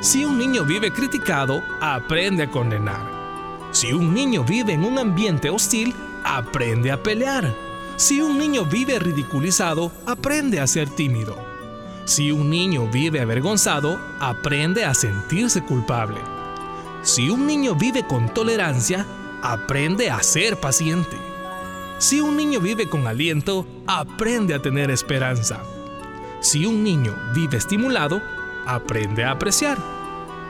Si 0.01 0.25
un 0.25 0.37
niño 0.37 0.63
vive 0.63 0.91
criticado, 0.91 1.63
aprende 1.81 2.43
a 2.43 2.51
condenar. 2.51 3.69
Si 3.71 3.93
un 3.93 4.13
niño 4.13 4.43
vive 4.43 4.73
en 4.73 4.83
un 4.83 4.97
ambiente 4.97 5.49
hostil, 5.49 5.93
aprende 6.23 6.91
a 6.91 7.01
pelear. 7.01 7.53
Si 7.95 8.21
un 8.21 8.37
niño 8.37 8.65
vive 8.65 8.99
ridiculizado, 8.99 9.91
aprende 10.05 10.59
a 10.59 10.67
ser 10.67 10.89
tímido. 10.89 11.46
Si 12.07 12.31
un 12.31 12.49
niño 12.49 12.87
vive 12.87 13.19
avergonzado, 13.19 13.99
aprende 14.21 14.85
a 14.85 14.93
sentirse 14.93 15.61
culpable. 15.61 16.21
Si 17.01 17.29
un 17.29 17.45
niño 17.45 17.75
vive 17.75 18.07
con 18.07 18.33
tolerancia, 18.33 19.05
aprende 19.43 20.09
a 20.09 20.23
ser 20.23 20.57
paciente. 20.57 21.17
Si 21.97 22.21
un 22.21 22.37
niño 22.37 22.61
vive 22.61 22.87
con 22.87 23.07
aliento, 23.07 23.67
aprende 23.87 24.53
a 24.53 24.61
tener 24.61 24.89
esperanza. 24.89 25.59
Si 26.39 26.65
un 26.65 26.81
niño 26.81 27.13
vive 27.35 27.57
estimulado, 27.57 28.21
aprende 28.65 29.25
a 29.25 29.31
apreciar. 29.31 29.77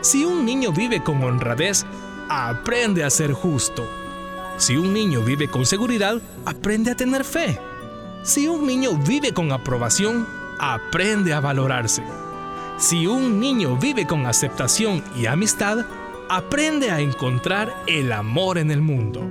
Si 0.01 0.25
un 0.25 0.45
niño 0.45 0.71
vive 0.71 1.01
con 1.01 1.23
honradez, 1.23 1.87
aprende 2.29 3.03
a 3.03 3.09
ser 3.09 3.33
justo. 3.33 3.83
Si 4.57 4.77
un 4.77 4.93
niño 4.93 5.23
vive 5.23 5.47
con 5.47 5.65
seguridad, 5.65 6.21
aprende 6.45 6.91
a 6.91 6.95
tener 6.95 7.23
fe. 7.23 7.59
Si 8.21 8.47
un 8.47 8.67
niño 8.67 8.95
vive 8.95 9.33
con 9.33 9.51
aprobación, 9.51 10.36
aprende 10.59 11.33
a 11.33 11.39
valorarse. 11.39 12.03
Si 12.77 13.07
un 13.07 13.39
niño 13.39 13.75
vive 13.77 14.05
con 14.05 14.25
aceptación 14.25 15.03
y 15.15 15.25
amistad, 15.25 15.85
aprende 16.29 16.91
a 16.91 16.99
encontrar 16.99 17.73
el 17.87 18.11
amor 18.11 18.57
en 18.57 18.71
el 18.71 18.81
mundo. 18.81 19.21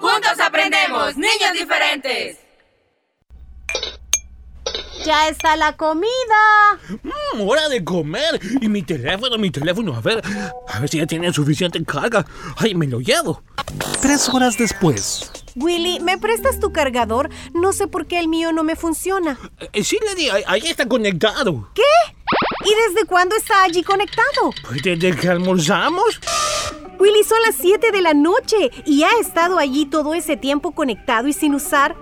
Juntos 0.00 0.40
aprendemos, 0.40 1.16
niños 1.16 1.52
diferentes. 1.52 2.45
Ya 5.06 5.28
está 5.28 5.54
la 5.54 5.76
comida. 5.76 6.10
Mm, 7.04 7.42
hora 7.48 7.68
de 7.68 7.84
comer. 7.84 8.40
Y 8.60 8.68
mi 8.68 8.82
teléfono, 8.82 9.38
mi 9.38 9.52
teléfono. 9.52 9.94
A 9.94 10.00
ver, 10.00 10.20
a 10.68 10.80
ver 10.80 10.88
si 10.88 10.98
ya 10.98 11.06
tiene 11.06 11.32
suficiente 11.32 11.80
carga. 11.84 12.26
Ay, 12.56 12.74
me 12.74 12.88
lo 12.88 12.98
llevo. 12.98 13.40
Tres 14.02 14.28
horas 14.28 14.58
después. 14.58 15.30
Willy, 15.54 16.00
¿me 16.00 16.18
prestas 16.18 16.58
tu 16.58 16.72
cargador? 16.72 17.30
No 17.54 17.72
sé 17.72 17.86
por 17.86 18.08
qué 18.08 18.18
el 18.18 18.26
mío 18.26 18.50
no 18.50 18.64
me 18.64 18.74
funciona. 18.74 19.38
Eh, 19.72 19.84
sí, 19.84 19.96
Lady, 20.04 20.28
ahí, 20.28 20.42
ahí 20.44 20.62
está 20.66 20.88
conectado. 20.88 21.70
¿Qué? 21.72 21.82
¿Y 22.64 22.92
desde 22.92 23.06
cuándo 23.06 23.36
está 23.36 23.62
allí 23.62 23.84
conectado? 23.84 24.50
Pues 24.66 24.82
desde 24.82 25.14
que 25.14 25.28
almorzamos. 25.28 26.20
Willy, 26.98 27.24
son 27.24 27.38
las 27.44 27.56
7 27.56 27.90
de 27.92 28.00
la 28.00 28.14
noche 28.14 28.70
y 28.86 29.02
ha 29.02 29.10
estado 29.20 29.58
allí 29.58 29.84
todo 29.84 30.14
ese 30.14 30.36
tiempo 30.36 30.72
conectado 30.72 31.28
y 31.28 31.32
sin 31.32 31.54
usar. 31.54 31.94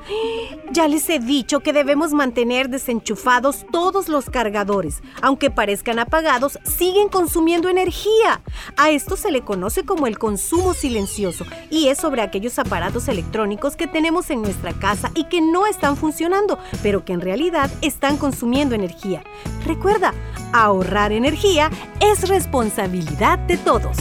Ya 0.71 0.87
les 0.87 1.09
he 1.11 1.19
dicho 1.19 1.61
que 1.61 1.73
debemos 1.73 2.13
mantener 2.13 2.69
desenchufados 2.69 3.67
todos 3.73 4.09
los 4.09 4.31
cargadores. 4.31 5.03
Aunque 5.21 5.51
parezcan 5.51 5.99
apagados, 5.99 6.59
siguen 6.65 7.09
consumiendo 7.09 7.69
energía. 7.69 8.41
A 8.77 8.91
esto 8.91 9.17
se 9.17 9.33
le 9.33 9.43
conoce 9.43 9.85
como 9.85 10.07
el 10.07 10.19
consumo 10.19 10.75
silencioso 10.75 11.45
y 11.71 11.89
es 11.89 11.99
sobre 11.99 12.23
aquellos 12.23 12.59
aparatos 12.59 13.09
electrónicos 13.09 13.77
que 13.77 13.89
tenemos 13.89 14.31
en 14.31 14.43
nuestra 14.43 14.73
casa 14.75 15.11
y 15.15 15.25
que 15.25 15.41
no 15.41 15.67
están 15.67 15.97
funcionando, 15.97 16.59
pero 16.83 17.05
que 17.05 17.13
en 17.13 17.21
realidad 17.21 17.71
están 17.83 18.17
consumiendo 18.17 18.75
energía. 18.75 19.25
Recuerda, 19.67 20.15
ahorrar 20.53 21.13
energía 21.13 21.71
es 22.01 22.29
responsabilidad 22.29 23.39
de 23.41 23.57
todos. 23.57 23.97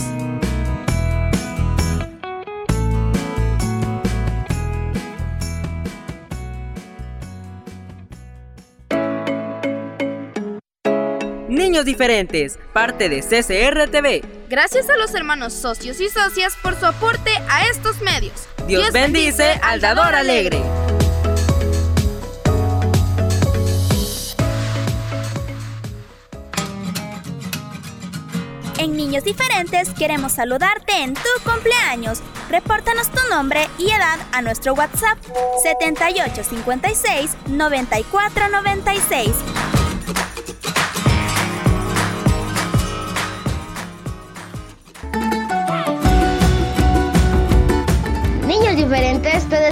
Niños 11.73 11.85
Diferentes, 11.85 12.59
parte 12.71 13.09
de 13.09 13.21
CCR 13.21 13.89
TV. 13.89 14.23
Gracias 14.47 14.91
a 14.91 14.95
los 14.95 15.15
hermanos 15.15 15.53
socios 15.53 15.99
y 16.01 16.07
socias 16.07 16.55
por 16.61 16.79
su 16.79 16.85
aporte 16.85 17.31
a 17.49 17.67
estos 17.67 17.99
medios. 17.99 18.47
Dios, 18.67 18.91
bendice 18.91 19.59
al 19.63 19.81
dador 19.81 20.13
alegre. 20.13 20.61
En 28.77 28.95
Niños 28.95 29.23
Diferentes 29.23 29.89
queremos 29.95 30.33
saludarte 30.33 31.01
en 31.01 31.15
tu 31.15 31.29
cumpleaños. 31.43 32.19
Repórtanos 32.51 33.09
tu 33.09 33.27
nombre 33.31 33.67
y 33.79 33.89
edad 33.89 34.19
a 34.31 34.43
nuestro 34.43 34.75
WhatsApp 34.75 35.17
7856 35.63 37.31
9496. 37.47 39.72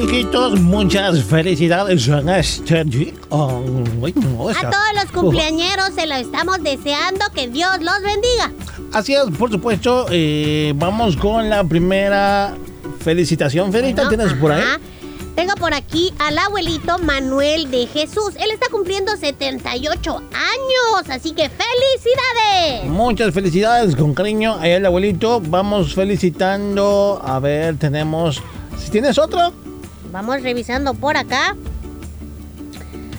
Amiguitos, 0.00 0.60
muchas 0.60 1.24
felicidades 1.24 2.06
en 2.06 2.28
este 2.28 2.84
día. 2.84 3.14
No, 3.30 3.64
A 4.50 4.70
todos 4.70 4.92
los 4.94 5.10
cumpleañeros 5.10 5.92
se 5.94 6.06
lo 6.06 6.16
estamos 6.16 6.62
deseando 6.62 7.24
que 7.34 7.48
Dios 7.48 7.70
los 7.80 8.02
bendiga. 8.02 8.52
Así 8.92 9.14
es, 9.14 9.22
por 9.38 9.50
supuesto. 9.50 10.04
eh, 10.10 10.74
vamos 10.76 11.16
con 11.16 11.48
la 11.48 11.64
primera 11.64 12.54
felicitación. 13.00 13.72
Ferita, 13.72 14.02
Bueno, 14.04 14.22
¿tienes 14.24 14.38
por 14.38 14.52
ahí? 14.52 14.60
ajá. 14.60 14.80
Tengo 15.34 15.54
por 15.54 15.72
aquí 15.72 16.12
al 16.18 16.36
abuelito 16.40 16.98
Manuel 16.98 17.70
de 17.70 17.86
Jesús. 17.86 18.34
Él 18.38 18.50
está 18.52 18.66
cumpliendo 18.70 19.16
78 19.16 20.14
años, 20.14 21.08
así 21.08 21.30
que 21.32 21.48
felicidades. 21.48 22.84
Muchas 22.90 23.32
felicidades, 23.32 23.96
con 23.96 24.12
cariño. 24.12 24.56
Ahí 24.60 24.72
el 24.72 24.84
abuelito. 24.84 25.40
Vamos 25.40 25.94
felicitando. 25.94 27.18
A 27.24 27.38
ver, 27.38 27.78
tenemos. 27.78 28.42
Si 28.78 28.90
tienes 28.90 29.16
otro. 29.16 29.54
Vamos 30.16 30.40
revisando 30.40 30.94
por 30.94 31.14
acá. 31.18 31.54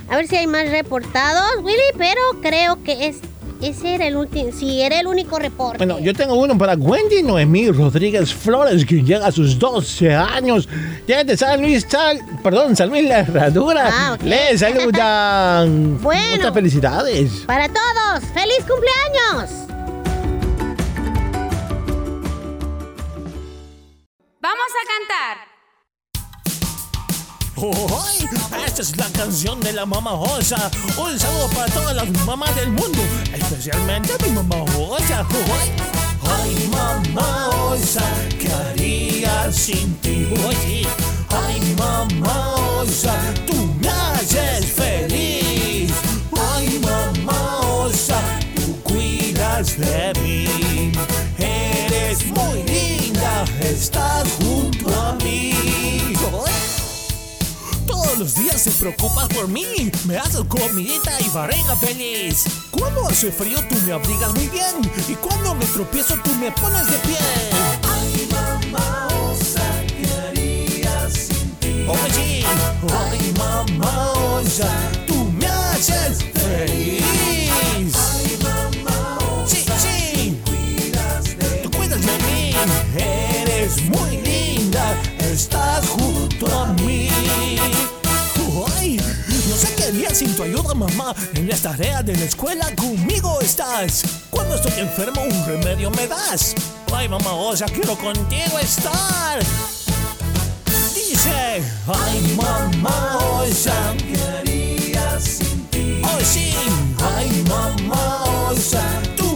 A 0.09 0.15
ver 0.15 0.27
si 0.27 0.35
hay 0.35 0.47
más 0.47 0.67
reportados, 0.71 1.61
Willy, 1.61 1.77
pero 1.95 2.19
creo 2.41 2.81
que 2.81 3.05
es 3.05 3.17
ese 3.61 3.93
era 3.93 4.07
el 4.07 4.15
último, 4.17 4.49
sí, 4.51 4.81
era 4.81 4.99
el 4.99 5.05
único 5.05 5.37
reporte. 5.37 5.77
Bueno, 5.77 5.99
yo 5.99 6.15
tengo 6.15 6.33
uno 6.33 6.57
para 6.57 6.73
Wendy 6.73 7.21
Noemí 7.21 7.69
Rodríguez 7.69 8.33
Flores, 8.33 8.83
que 8.83 9.03
llega 9.03 9.27
a 9.27 9.31
sus 9.31 9.59
12 9.59 10.15
años. 10.15 10.67
Ya 11.07 11.23
de 11.23 11.37
San 11.37 11.61
Luis, 11.61 11.85
Sal, 11.87 12.19
perdón, 12.41 12.75
San 12.75 12.89
Luis 12.89 13.07
La 13.07 13.19
Herradura. 13.19 13.89
Ah, 13.93 14.13
ok. 14.15 14.23
Le 14.23 14.57
saludan. 14.57 16.01
Bueno. 16.01 16.37
Muchas 16.37 16.53
felicidades. 16.55 17.31
Para 17.45 17.67
todos, 17.67 18.23
feliz 18.33 18.65
cumpleaños. 18.67 19.67
Vamos 24.41 24.71
a 24.71 24.83
cantar. 24.87 24.96
¡Ay! 27.59 28.27
Esta 28.65 28.81
es 28.83 28.97
la 28.97 29.07
canción 29.07 29.59
de 29.59 29.73
la 29.73 29.85
mamá 29.85 30.13
Osa. 30.13 30.69
Un 30.97 31.19
saludo 31.19 31.49
para 31.55 31.65
todas 31.73 31.95
las 31.95 32.07
mamás 32.25 32.55
del 32.55 32.69
mundo, 32.69 32.99
especialmente 33.33 34.13
mi 34.23 34.29
mamá 34.31 34.57
Osa. 34.77 35.25
¡Ay! 35.59 35.71
Ay, 36.21 36.69
mamá 36.71 37.49
Osa, 37.71 38.03
¿qué 38.39 38.51
haría 38.51 39.51
sin 39.51 39.95
ti? 39.95 40.27
Oye, 40.47 40.85
ay, 41.29 41.75
mamá 41.77 42.55
Osa, 42.79 43.15
tú 43.47 43.73
me 43.79 43.89
haces 43.89 44.65
feliz. 44.73 45.91
Ay, 46.53 46.79
mamá 46.79 47.59
Osa, 47.61 48.19
tú 48.55 48.79
cuidas 48.83 49.77
de 49.77 50.13
mí. 50.21 50.91
Eres 51.39 52.25
muy 52.27 52.61
linda, 52.63 53.45
estás 53.61 54.27
Todos 58.17 58.33
los 58.33 58.43
días 58.45 58.59
se 58.59 58.71
preocupas 58.71 59.27
por 59.27 59.47
mí. 59.47 59.91
Me 60.05 60.17
haces 60.17 60.41
comidita 60.47 61.11
y 61.21 61.29
barriga 61.29 61.75
feliz. 61.75 62.45
Cuando 62.71 63.05
hace 63.05 63.31
frío 63.31 63.59
tú 63.69 63.75
me 63.85 63.93
abrigas 63.93 64.33
muy 64.33 64.47
bien. 64.47 64.73
Y 65.07 65.13
cuando 65.13 65.53
me 65.53 65.63
tropiezo 65.65 66.15
tú 66.23 66.33
me 66.33 66.51
pones 66.53 66.89
de 66.89 66.97
pie. 66.97 67.17
Ay, 67.83 68.27
mamá, 68.31 69.07
osa, 69.29 69.61
¿qué 69.85 70.07
haría 70.29 71.07
sin 71.11 71.51
ti? 71.59 71.85
Oye, 71.87 72.43
ay, 73.11 73.33
mamá, 73.37 74.13
osa, 74.13 74.67
tú 75.05 75.29
me 75.37 75.45
haces 75.45 76.17
feliz. 76.33 77.03
Ay, 77.93 78.39
mamá, 78.41 79.45
sí, 79.45 79.63
sí. 79.77 80.41
Tú 81.61 81.69
cuidas 81.69 82.01
de 82.01 82.17
mí. 82.23 82.55
Eres 82.97 83.79
muy 83.83 84.17
linda. 84.23 84.99
Estás 85.19 85.85
sin 90.13 90.35
tu 90.35 90.43
ayuda, 90.43 90.73
mamá. 90.73 91.15
En 91.35 91.47
las 91.47 91.61
tareas 91.61 92.05
de 92.05 92.15
la 92.15 92.25
escuela 92.25 92.75
conmigo 92.75 93.39
estás. 93.41 94.03
Cuando 94.29 94.55
estoy 94.55 94.73
enfermo, 94.79 95.21
un 95.21 95.45
remedio 95.45 95.89
me 95.91 96.07
das. 96.07 96.55
Ay, 96.93 97.07
mamá, 97.07 97.33
osa, 97.33 97.65
quiero 97.67 97.97
contigo 97.97 98.59
estar. 98.59 99.39
Dice, 100.93 101.61
ay, 101.87 102.35
mamá, 102.35 103.17
osa, 103.39 103.95
¿qué 103.97 104.21
haría 104.21 105.19
sin 105.21 105.65
ti? 105.67 106.01
Oh, 106.03 106.19
sí, 106.23 106.53
ay, 107.15 107.43
mamá, 107.47 108.25
tú 109.15 109.26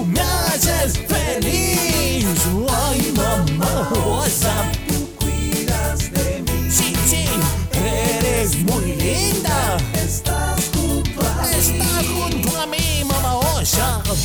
Que 14.11 14.17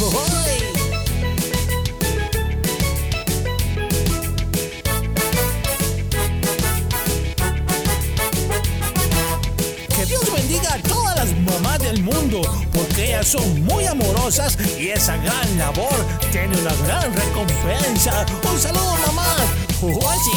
Dios 10.06 10.32
bendiga 10.34 10.74
a 10.74 10.78
todas 10.82 11.14
las 11.14 11.38
mamás 11.38 11.78
del 11.78 12.02
mundo, 12.02 12.40
porque 12.72 13.10
Ellas 13.10 13.28
son 13.28 13.62
muy 13.64 13.86
amorosas 13.86 14.58
y 14.76 14.88
esa 14.88 15.18
gran 15.18 15.56
labor 15.56 15.94
tiene 16.32 16.58
una 16.60 16.74
gran 16.84 17.14
recompensa. 17.14 18.26
Un 18.50 18.58
saludo, 18.58 18.96
mamá. 19.06 19.36
¿Oh, 19.82 20.14
sí? 20.24 20.32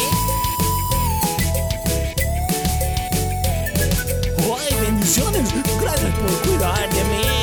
¡Ay, 4.38 4.76
bendiciones! 4.80 5.48
Gracias 5.80 6.14
por 6.20 6.30
cuidar 6.42 6.88
de 6.88 7.04
mí. 7.04 7.39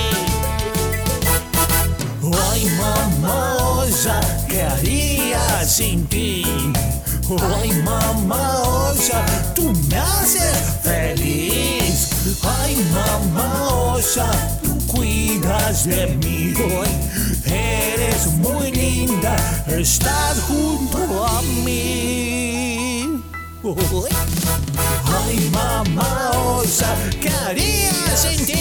Ay, 2.33 2.69
mamosa, 2.77 4.19
¿qué 4.49 4.63
haría 4.63 5.65
sin 5.65 6.05
ti? 6.07 6.43
Ay, 7.55 7.71
mamosa, 7.83 9.25
tú 9.53 9.73
me 9.89 9.97
haces 9.97 10.79
feliz. 10.83 12.09
Ay, 12.43 12.75
mamosa, 12.93 14.29
tú 14.63 14.77
cuidas 14.87 15.85
de 15.85 16.07
mí 16.07 16.53
hoy. 16.57 16.87
Eres 17.45 18.27
muy 18.33 18.71
linda, 18.71 19.35
estás 19.67 20.39
junto 20.47 21.25
a 21.25 21.41
mí. 21.41 23.21
Ay, 25.05 25.49
mamá 25.51 26.31
osa, 26.57 26.95
¿qué 27.21 27.29
haría 27.29 27.91
sin 28.15 28.45
ti? 28.45 28.57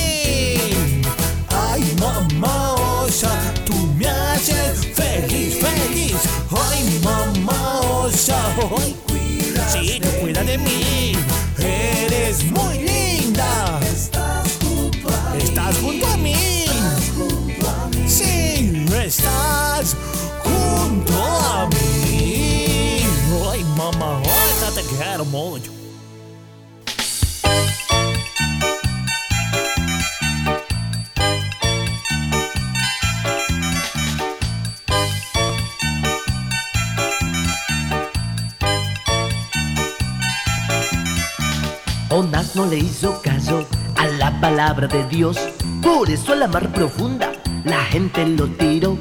Osa, 3.06 3.30
tú 3.64 3.72
me 3.96 4.08
haces 4.08 4.84
feliz, 4.92 5.58
feliz. 5.60 6.16
Ay, 6.50 7.00
mamá 7.04 7.80
osa, 8.02 8.36
ay, 8.76 8.96
sí, 9.68 10.00
tú 10.00 10.08
cuida 10.20 10.42
de 10.42 10.58
mí. 10.58 11.12
Eres 11.56 12.42
muy 12.50 12.78
linda. 12.78 13.78
Estás 13.92 14.58
junto 14.60 15.08
a 15.08 15.30
mí. 15.30 15.38
Estás 15.38 15.76
junto 15.80 16.06
a 16.08 16.16
mí. 16.16 18.08
Sí, 18.08 18.84
estás 19.04 19.94
junto 20.42 21.12
a 21.14 21.68
mí. 21.68 23.04
Ay, 23.52 23.64
mamá 23.76 24.20
osa, 24.20 24.72
te 24.74 24.82
quiero 24.82 25.24
mucho. 25.26 25.75
Jonás 42.16 42.56
no 42.56 42.64
le 42.64 42.78
hizo 42.78 43.20
caso 43.20 43.66
a 43.94 44.06
la 44.06 44.40
palabra 44.40 44.86
de 44.86 45.06
Dios, 45.08 45.36
por 45.82 46.08
eso 46.08 46.32
a 46.32 46.36
la 46.36 46.48
mar 46.48 46.72
profunda 46.72 47.30
la 47.62 47.84
gente 47.84 48.24
lo 48.24 48.48
tiró. 48.48 48.96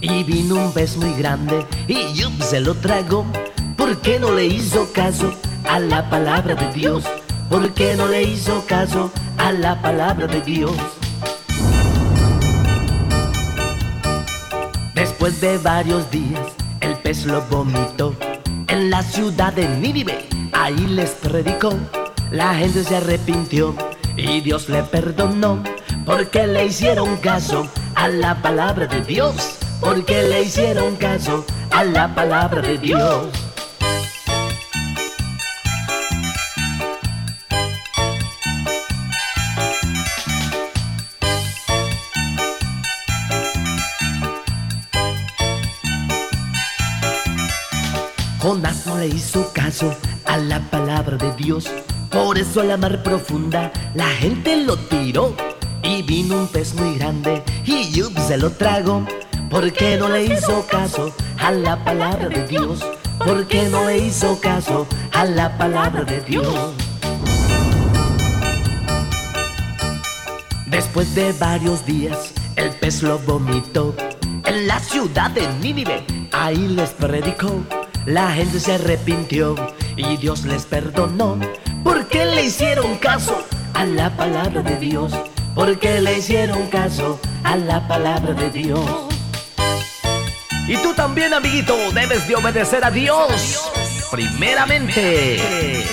Y 0.00 0.22
vino 0.22 0.54
un 0.54 0.72
pez 0.72 0.96
muy 0.96 1.12
grande 1.14 1.66
y 1.88 2.12
yup, 2.12 2.40
se 2.40 2.60
lo 2.60 2.76
tragó. 2.76 3.26
¿Por 3.76 3.96
qué 3.96 4.20
no 4.20 4.32
le 4.32 4.46
hizo 4.46 4.88
caso 4.92 5.34
a 5.68 5.80
la 5.80 6.08
palabra 6.08 6.54
de 6.54 6.72
Dios? 6.72 7.02
¿Por 7.48 7.74
qué 7.74 7.96
no 7.96 8.06
le 8.06 8.22
hizo 8.22 8.64
caso 8.68 9.10
a 9.36 9.50
la 9.50 9.82
palabra 9.82 10.28
de 10.28 10.40
Dios? 10.40 10.76
Después 14.94 15.40
de 15.40 15.58
varios 15.58 16.08
días, 16.12 16.46
el 16.82 16.92
pez 16.98 17.26
lo 17.26 17.42
vomitó 17.46 18.14
en 18.68 18.90
la 18.90 19.02
ciudad 19.02 19.52
de 19.54 19.68
Nínive. 19.68 20.28
Ahí 20.52 20.86
les 20.86 21.10
predicó, 21.10 21.72
la 22.30 22.54
gente 22.54 22.84
se 22.84 22.96
arrepintió 22.96 23.74
y 24.16 24.40
Dios 24.40 24.68
le 24.68 24.82
perdonó 24.84 25.62
porque 26.04 26.46
le 26.46 26.66
hicieron 26.66 27.16
caso 27.18 27.68
a 27.94 28.08
la 28.08 28.40
palabra 28.40 28.86
de 28.86 29.02
Dios. 29.02 29.56
Porque 29.80 30.22
le 30.22 30.42
hicieron 30.42 30.96
caso 30.96 31.44
a 31.70 31.84
la 31.84 32.14
palabra 32.14 32.60
de 32.60 32.78
Dios. 32.78 33.28
Jonás 48.38 48.86
no 48.86 48.98
le 48.98 49.06
hizo 49.06 49.50
caso 49.52 49.94
a 50.26 50.36
la 50.36 50.60
palabra 50.70 51.16
de 51.16 51.32
Dios. 51.36 51.70
A 52.40 52.64
la 52.64 52.78
mar 52.78 53.02
profunda 53.02 53.70
la 53.94 54.06
gente 54.06 54.56
lo 54.64 54.74
tiró. 54.74 55.36
Y 55.82 56.00
vino 56.00 56.38
un 56.38 56.48
pez 56.48 56.72
muy 56.72 56.96
grande 56.96 57.42
y 57.66 57.90
yup, 57.90 58.18
se 58.18 58.38
lo 58.38 58.50
tragó. 58.50 59.06
¿Por 59.50 59.70
qué 59.74 59.98
no 59.98 60.08
le 60.08 60.24
hizo 60.24 60.66
caso 60.66 61.14
a 61.38 61.50
la 61.50 61.84
palabra 61.84 62.30
de 62.30 62.46
Dios? 62.46 62.80
¿Por 63.18 63.46
qué 63.46 63.68
no 63.68 63.84
le 63.84 63.98
hizo 63.98 64.40
caso 64.40 64.86
a 65.12 65.26
la 65.26 65.58
palabra 65.58 66.02
de 66.04 66.22
Dios? 66.22 66.72
Después 70.66 71.14
de 71.14 71.32
varios 71.32 71.84
días, 71.84 72.32
el 72.56 72.70
pez 72.70 73.02
lo 73.02 73.18
vomitó 73.18 73.94
en 74.46 74.66
la 74.66 74.80
ciudad 74.80 75.30
de 75.30 75.46
Nínive. 75.60 76.06
Ahí 76.32 76.68
les 76.68 76.90
predicó, 76.90 77.62
la 78.06 78.32
gente 78.32 78.58
se 78.60 78.76
arrepintió 78.76 79.54
y 79.94 80.16
Dios 80.16 80.46
les 80.46 80.64
perdonó. 80.64 81.38
¿Por 81.82 82.06
qué 82.08 82.24
le 82.26 82.44
hicieron 82.44 82.96
caso 82.98 83.44
a 83.74 83.84
la 83.84 84.10
palabra 84.16 84.62
de 84.62 84.76
Dios? 84.76 85.12
¿Por 85.54 85.78
qué 85.78 86.00
le 86.00 86.18
hicieron 86.18 86.66
caso 86.68 87.20
a 87.42 87.56
la 87.56 87.86
palabra 87.88 88.34
de 88.34 88.50
Dios? 88.50 88.84
Y 90.66 90.76
tú 90.76 90.94
también, 90.94 91.34
amiguito, 91.34 91.74
debes 91.92 92.28
de 92.28 92.36
obedecer 92.36 92.84
a 92.84 92.90
Dios. 92.90 93.70
Primeramente. 94.10 95.84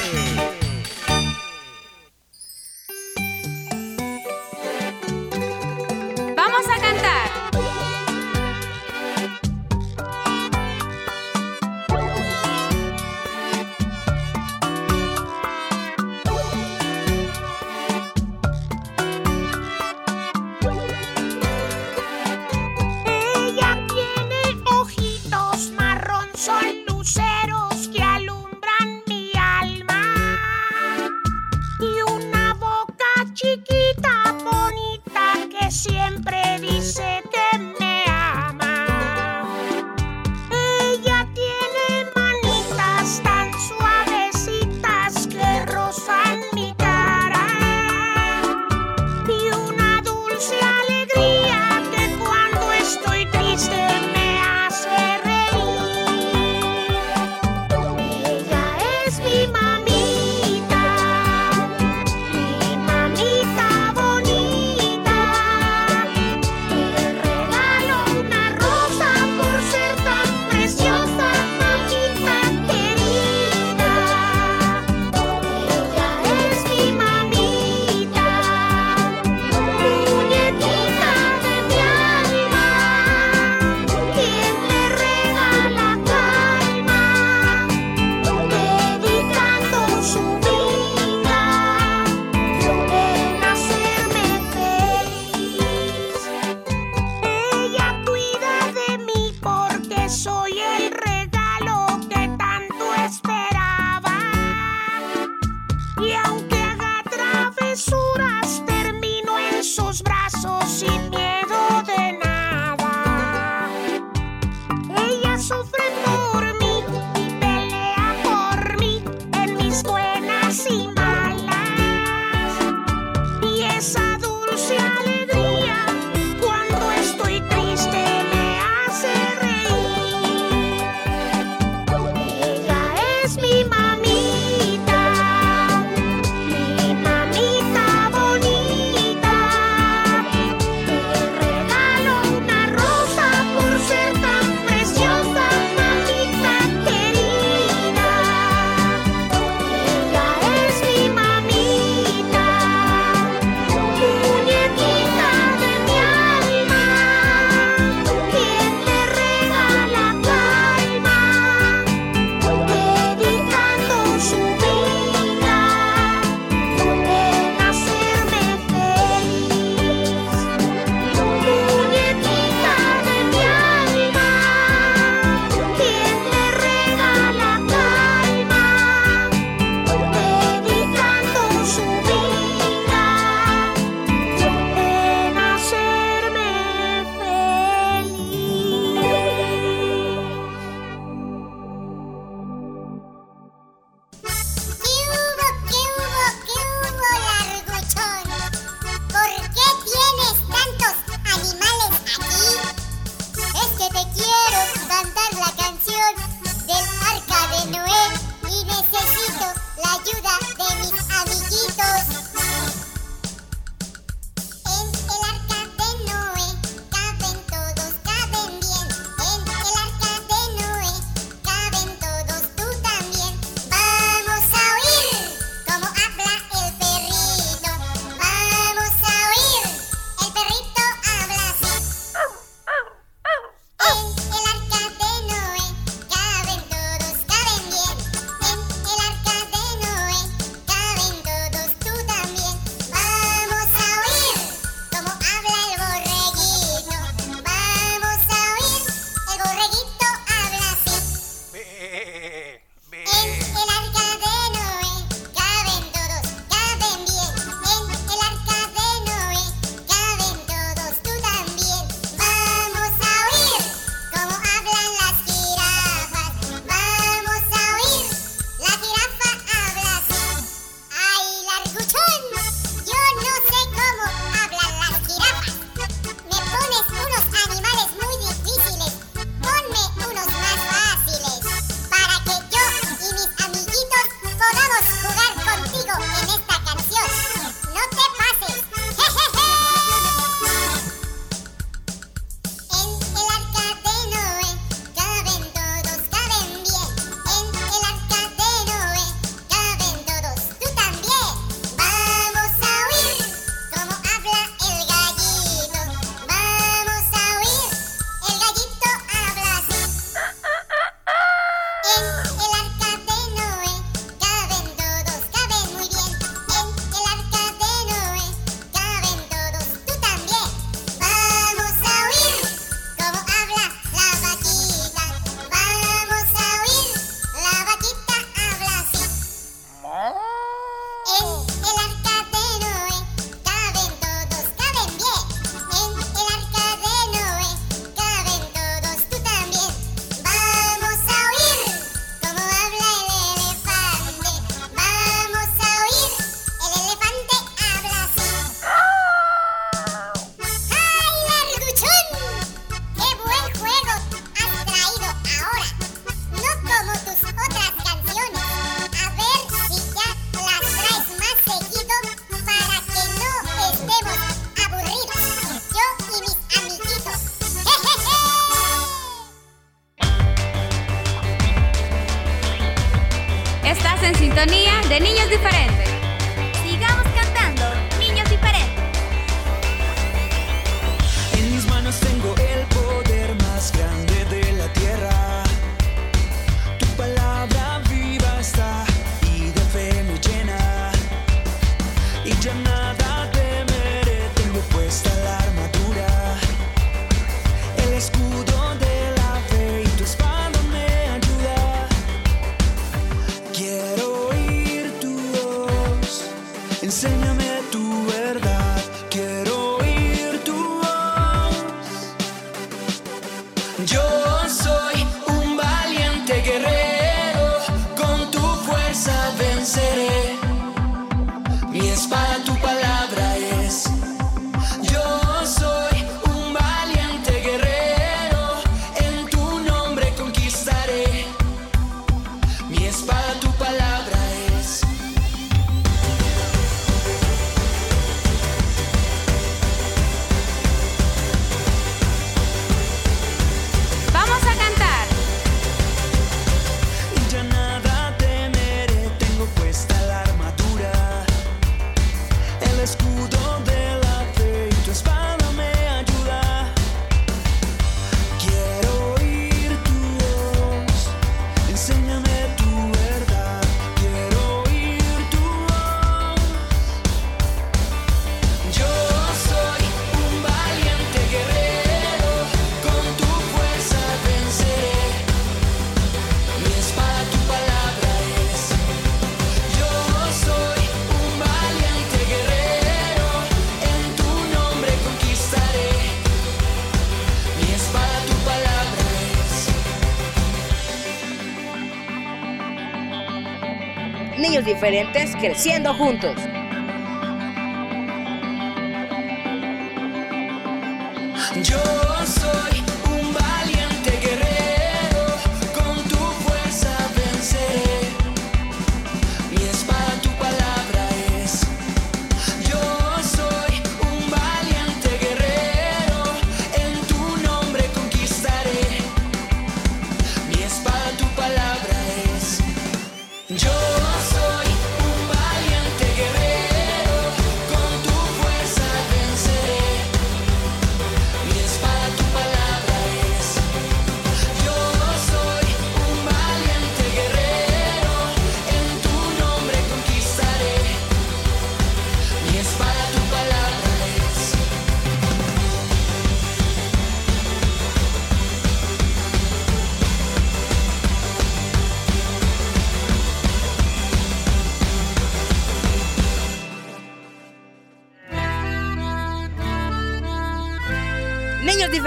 Diferentes 494.77 495.35
creciendo 495.37 495.91
juntos. 495.95 496.35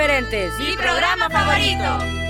Mi 0.01 0.76
programa 0.78 1.28
favorito. 1.28 2.29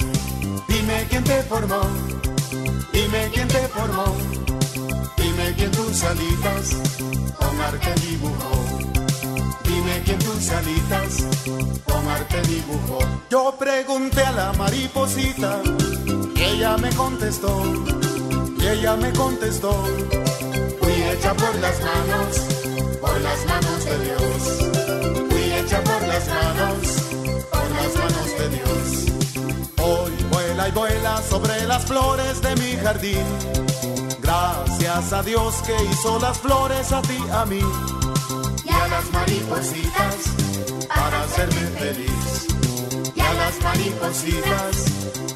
quién 1.11 1.23
te 1.25 1.43
formó. 1.43 1.81
Dime 2.93 3.29
quién 3.33 3.47
te 3.47 3.67
formó. 3.67 4.05
Dime 5.17 5.53
quién 5.57 5.71
tus 5.71 6.03
alitas 6.03 6.65
con 7.37 7.61
arte 7.61 7.93
dibujó. 8.07 8.53
Dime 9.65 10.01
quién 10.05 10.19
tus 10.19 10.49
alitas 10.49 11.11
con 11.85 12.07
arte 12.07 12.41
dibujó. 12.47 12.99
Yo 13.29 13.55
pregunté 13.59 14.21
a 14.21 14.31
la 14.31 14.53
mariposita 14.53 15.61
y 16.35 16.41
ella 16.41 16.77
me 16.77 16.89
contestó. 16.95 17.53
Y 18.59 18.67
ella 18.67 18.95
me 18.95 19.11
contestó. 19.11 19.73
Fui 20.79 20.93
hecha 20.93 21.33
por 21.33 21.55
las 21.55 21.77
manos, 21.81 22.31
por 23.01 23.21
las 23.21 23.45
manos 23.45 23.85
de 23.85 23.97
Dios. 24.05 24.70
Sobre 31.29 31.65
las 31.65 31.85
flores 31.85 32.41
de 32.41 32.55
mi 32.55 32.75
jardín. 32.77 33.25
Gracias 34.21 35.13
a 35.13 35.23
Dios 35.23 35.55
que 35.65 35.75
hizo 35.85 36.19
las 36.19 36.39
flores 36.39 36.91
a 36.91 37.01
ti, 37.01 37.17
a 37.31 37.45
mí 37.45 37.61
y 38.63 38.69
a 38.69 38.87
las 38.87 39.11
maripositas 39.11 40.15
para 40.87 41.23
hacerme 41.23 41.67
feliz. 41.79 42.47
Y 43.15 43.19
a 43.19 43.33
las 43.33 43.61
maripositas 43.61 44.85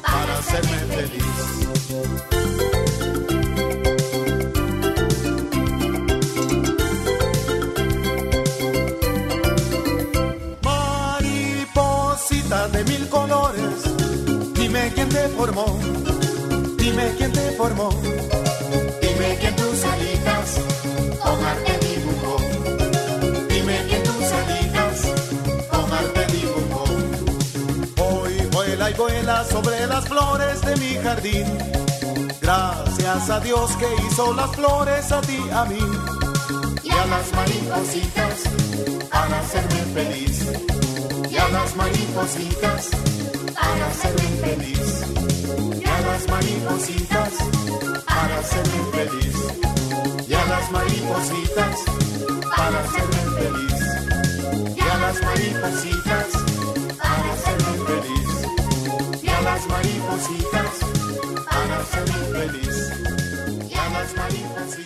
para 0.02 0.38
hacerme 0.38 0.78
feliz. 0.94 1.46
Te 15.26 15.34
formó, 15.34 15.66
dime 16.76 17.14
quién 17.16 17.32
te 17.32 17.50
formó, 17.52 17.88
dime 19.00 19.36
quién 19.40 19.56
tus 19.56 19.84
alitas 19.84 20.48
con 21.22 21.44
arte 21.44 21.78
dibujó. 21.86 22.36
Dime 23.48 23.76
quién 23.88 24.02
tus 24.04 24.26
alitas 24.40 24.96
con 25.70 25.92
arte 25.92 26.26
dibujó. 26.32 26.84
Hoy 28.06 28.34
vuela 28.52 28.90
y 28.90 28.94
vuela 28.94 29.44
sobre 29.44 29.86
las 29.86 30.06
flores 30.06 30.60
de 30.62 30.76
mi 30.76 30.94
jardín. 31.02 31.46
Gracias 32.40 33.30
a 33.30 33.40
Dios 33.40 33.76
que 33.76 33.88
hizo 34.06 34.32
las 34.34 34.50
flores 34.54 35.10
a 35.12 35.20
ti, 35.22 35.40
a 35.52 35.64
mí. 35.64 35.78
Y 36.84 36.90
a 36.90 37.06
las 37.06 37.32
maripositas 37.32 38.36
para 39.10 39.40
hacerme 39.40 39.82
feliz. 39.94 40.46
Y 41.30 41.36
a 41.36 41.48
las 41.48 41.74
maripositas 41.74 42.90
para 43.54 43.86
hacerme 43.88 44.28
feliz. 44.42 44.95
Maripositas 46.28 47.32
para 48.06 48.38
hacerme 48.38 48.80
feliz. 48.92 49.36
Y 50.28 50.34
a 50.34 50.44
las 50.46 50.70
maripositas 50.70 51.84
para 52.56 52.80
hacerme 52.80 53.22
feliz. 53.38 54.76
Y 54.76 54.80
a 54.80 54.98
las 54.98 55.22
maripositas 55.22 56.26
para 56.98 57.32
hacerme 57.32 57.74
feliz. 57.86 59.22
Y 59.22 59.28
a 59.28 59.40
las 59.42 59.66
maripositas 59.68 60.72
para 61.48 61.78
hacerme 61.78 62.20
feliz. 62.32 62.76
Y 63.70 63.74
a 63.74 63.88
las 63.90 64.14
maripositas. 64.16 64.85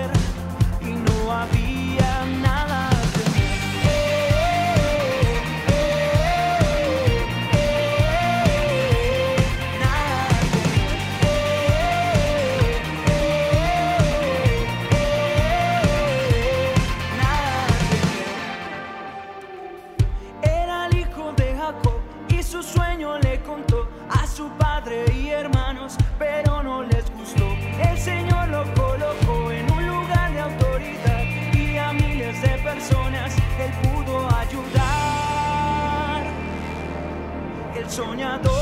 El 37.91 38.60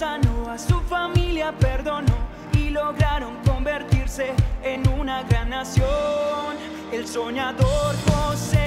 sanó, 0.00 0.50
a 0.50 0.56
su 0.56 0.80
familia 0.80 1.52
perdonó 1.52 2.16
y 2.54 2.70
lograron 2.70 3.36
convertirse 3.44 4.32
en 4.62 4.88
una 4.88 5.24
gran 5.24 5.50
nación. 5.50 6.56
El 6.90 7.06
soñador 7.06 7.94
José, 8.08 8.59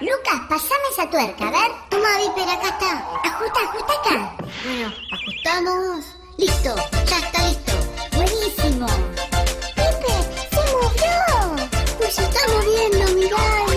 Lucas, 0.00 0.40
pasame 0.48 0.88
esa 0.90 1.08
tuerca, 1.08 1.46
a 1.46 1.50
ver. 1.50 1.70
Toma, 1.90 2.16
Viper, 2.18 2.48
acá 2.48 2.68
está. 2.68 2.92
Ajusta, 3.24 3.60
ajusta 3.60 3.92
acá. 3.92 4.36
Bueno, 4.64 4.92
ajustamos. 5.12 6.16
Listo, 6.38 6.74
ya 7.06 7.18
está 7.18 7.42
listo. 7.42 7.72
Buenísimo. 8.16 8.86
Viper, 9.76 10.22
se 10.50 10.62
movió. 10.72 11.68
Pues 11.98 12.14
se 12.14 12.22
está 12.22 12.40
moviendo, 12.48 13.14
mirá. 13.14 13.69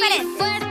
Pérez. 0.00 0.69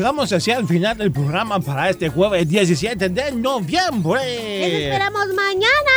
Llegamos 0.00 0.32
hacia 0.32 0.56
el 0.56 0.66
final 0.66 0.96
del 0.96 1.12
programa 1.12 1.60
para 1.60 1.90
este 1.90 2.08
jueves 2.08 2.48
17 2.48 3.10
de 3.10 3.32
noviembre. 3.32 4.22
Les 4.24 4.82
esperamos 4.84 5.26
mañana. 5.34 5.90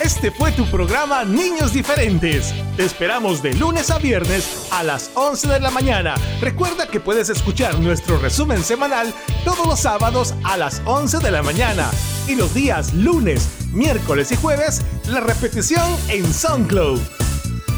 Este 0.00 0.30
fue 0.30 0.52
tu 0.52 0.64
programa 0.66 1.24
Niños 1.24 1.72
Diferentes. 1.72 2.54
Te 2.76 2.84
esperamos 2.84 3.42
de 3.42 3.52
lunes 3.54 3.90
a 3.90 3.98
viernes 3.98 4.68
a 4.70 4.84
las 4.84 5.10
11 5.14 5.48
de 5.48 5.58
la 5.58 5.72
mañana. 5.72 6.14
Recuerda 6.40 6.86
que 6.86 7.00
puedes 7.00 7.28
escuchar 7.28 7.80
nuestro 7.80 8.18
resumen 8.18 8.62
semanal 8.62 9.12
todos 9.44 9.66
los 9.66 9.80
sábados 9.80 10.32
a 10.44 10.56
las 10.56 10.80
11 10.84 11.18
de 11.18 11.30
la 11.32 11.42
mañana. 11.42 11.90
Y 12.28 12.36
los 12.36 12.54
días 12.54 12.94
lunes, 12.94 13.48
miércoles 13.72 14.32
y 14.32 14.36
jueves, 14.36 14.82
la 15.08 15.20
repetición 15.20 15.90
en 16.08 16.32
SoundCloud. 16.32 17.00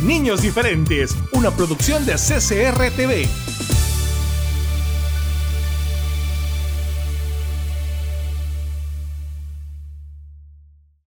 Niños 0.02 0.42
Diferentes, 0.42 1.16
una 1.32 1.50
producción 1.50 2.04
de 2.04 2.14
CCR 2.14 2.90
TV. 2.94 3.28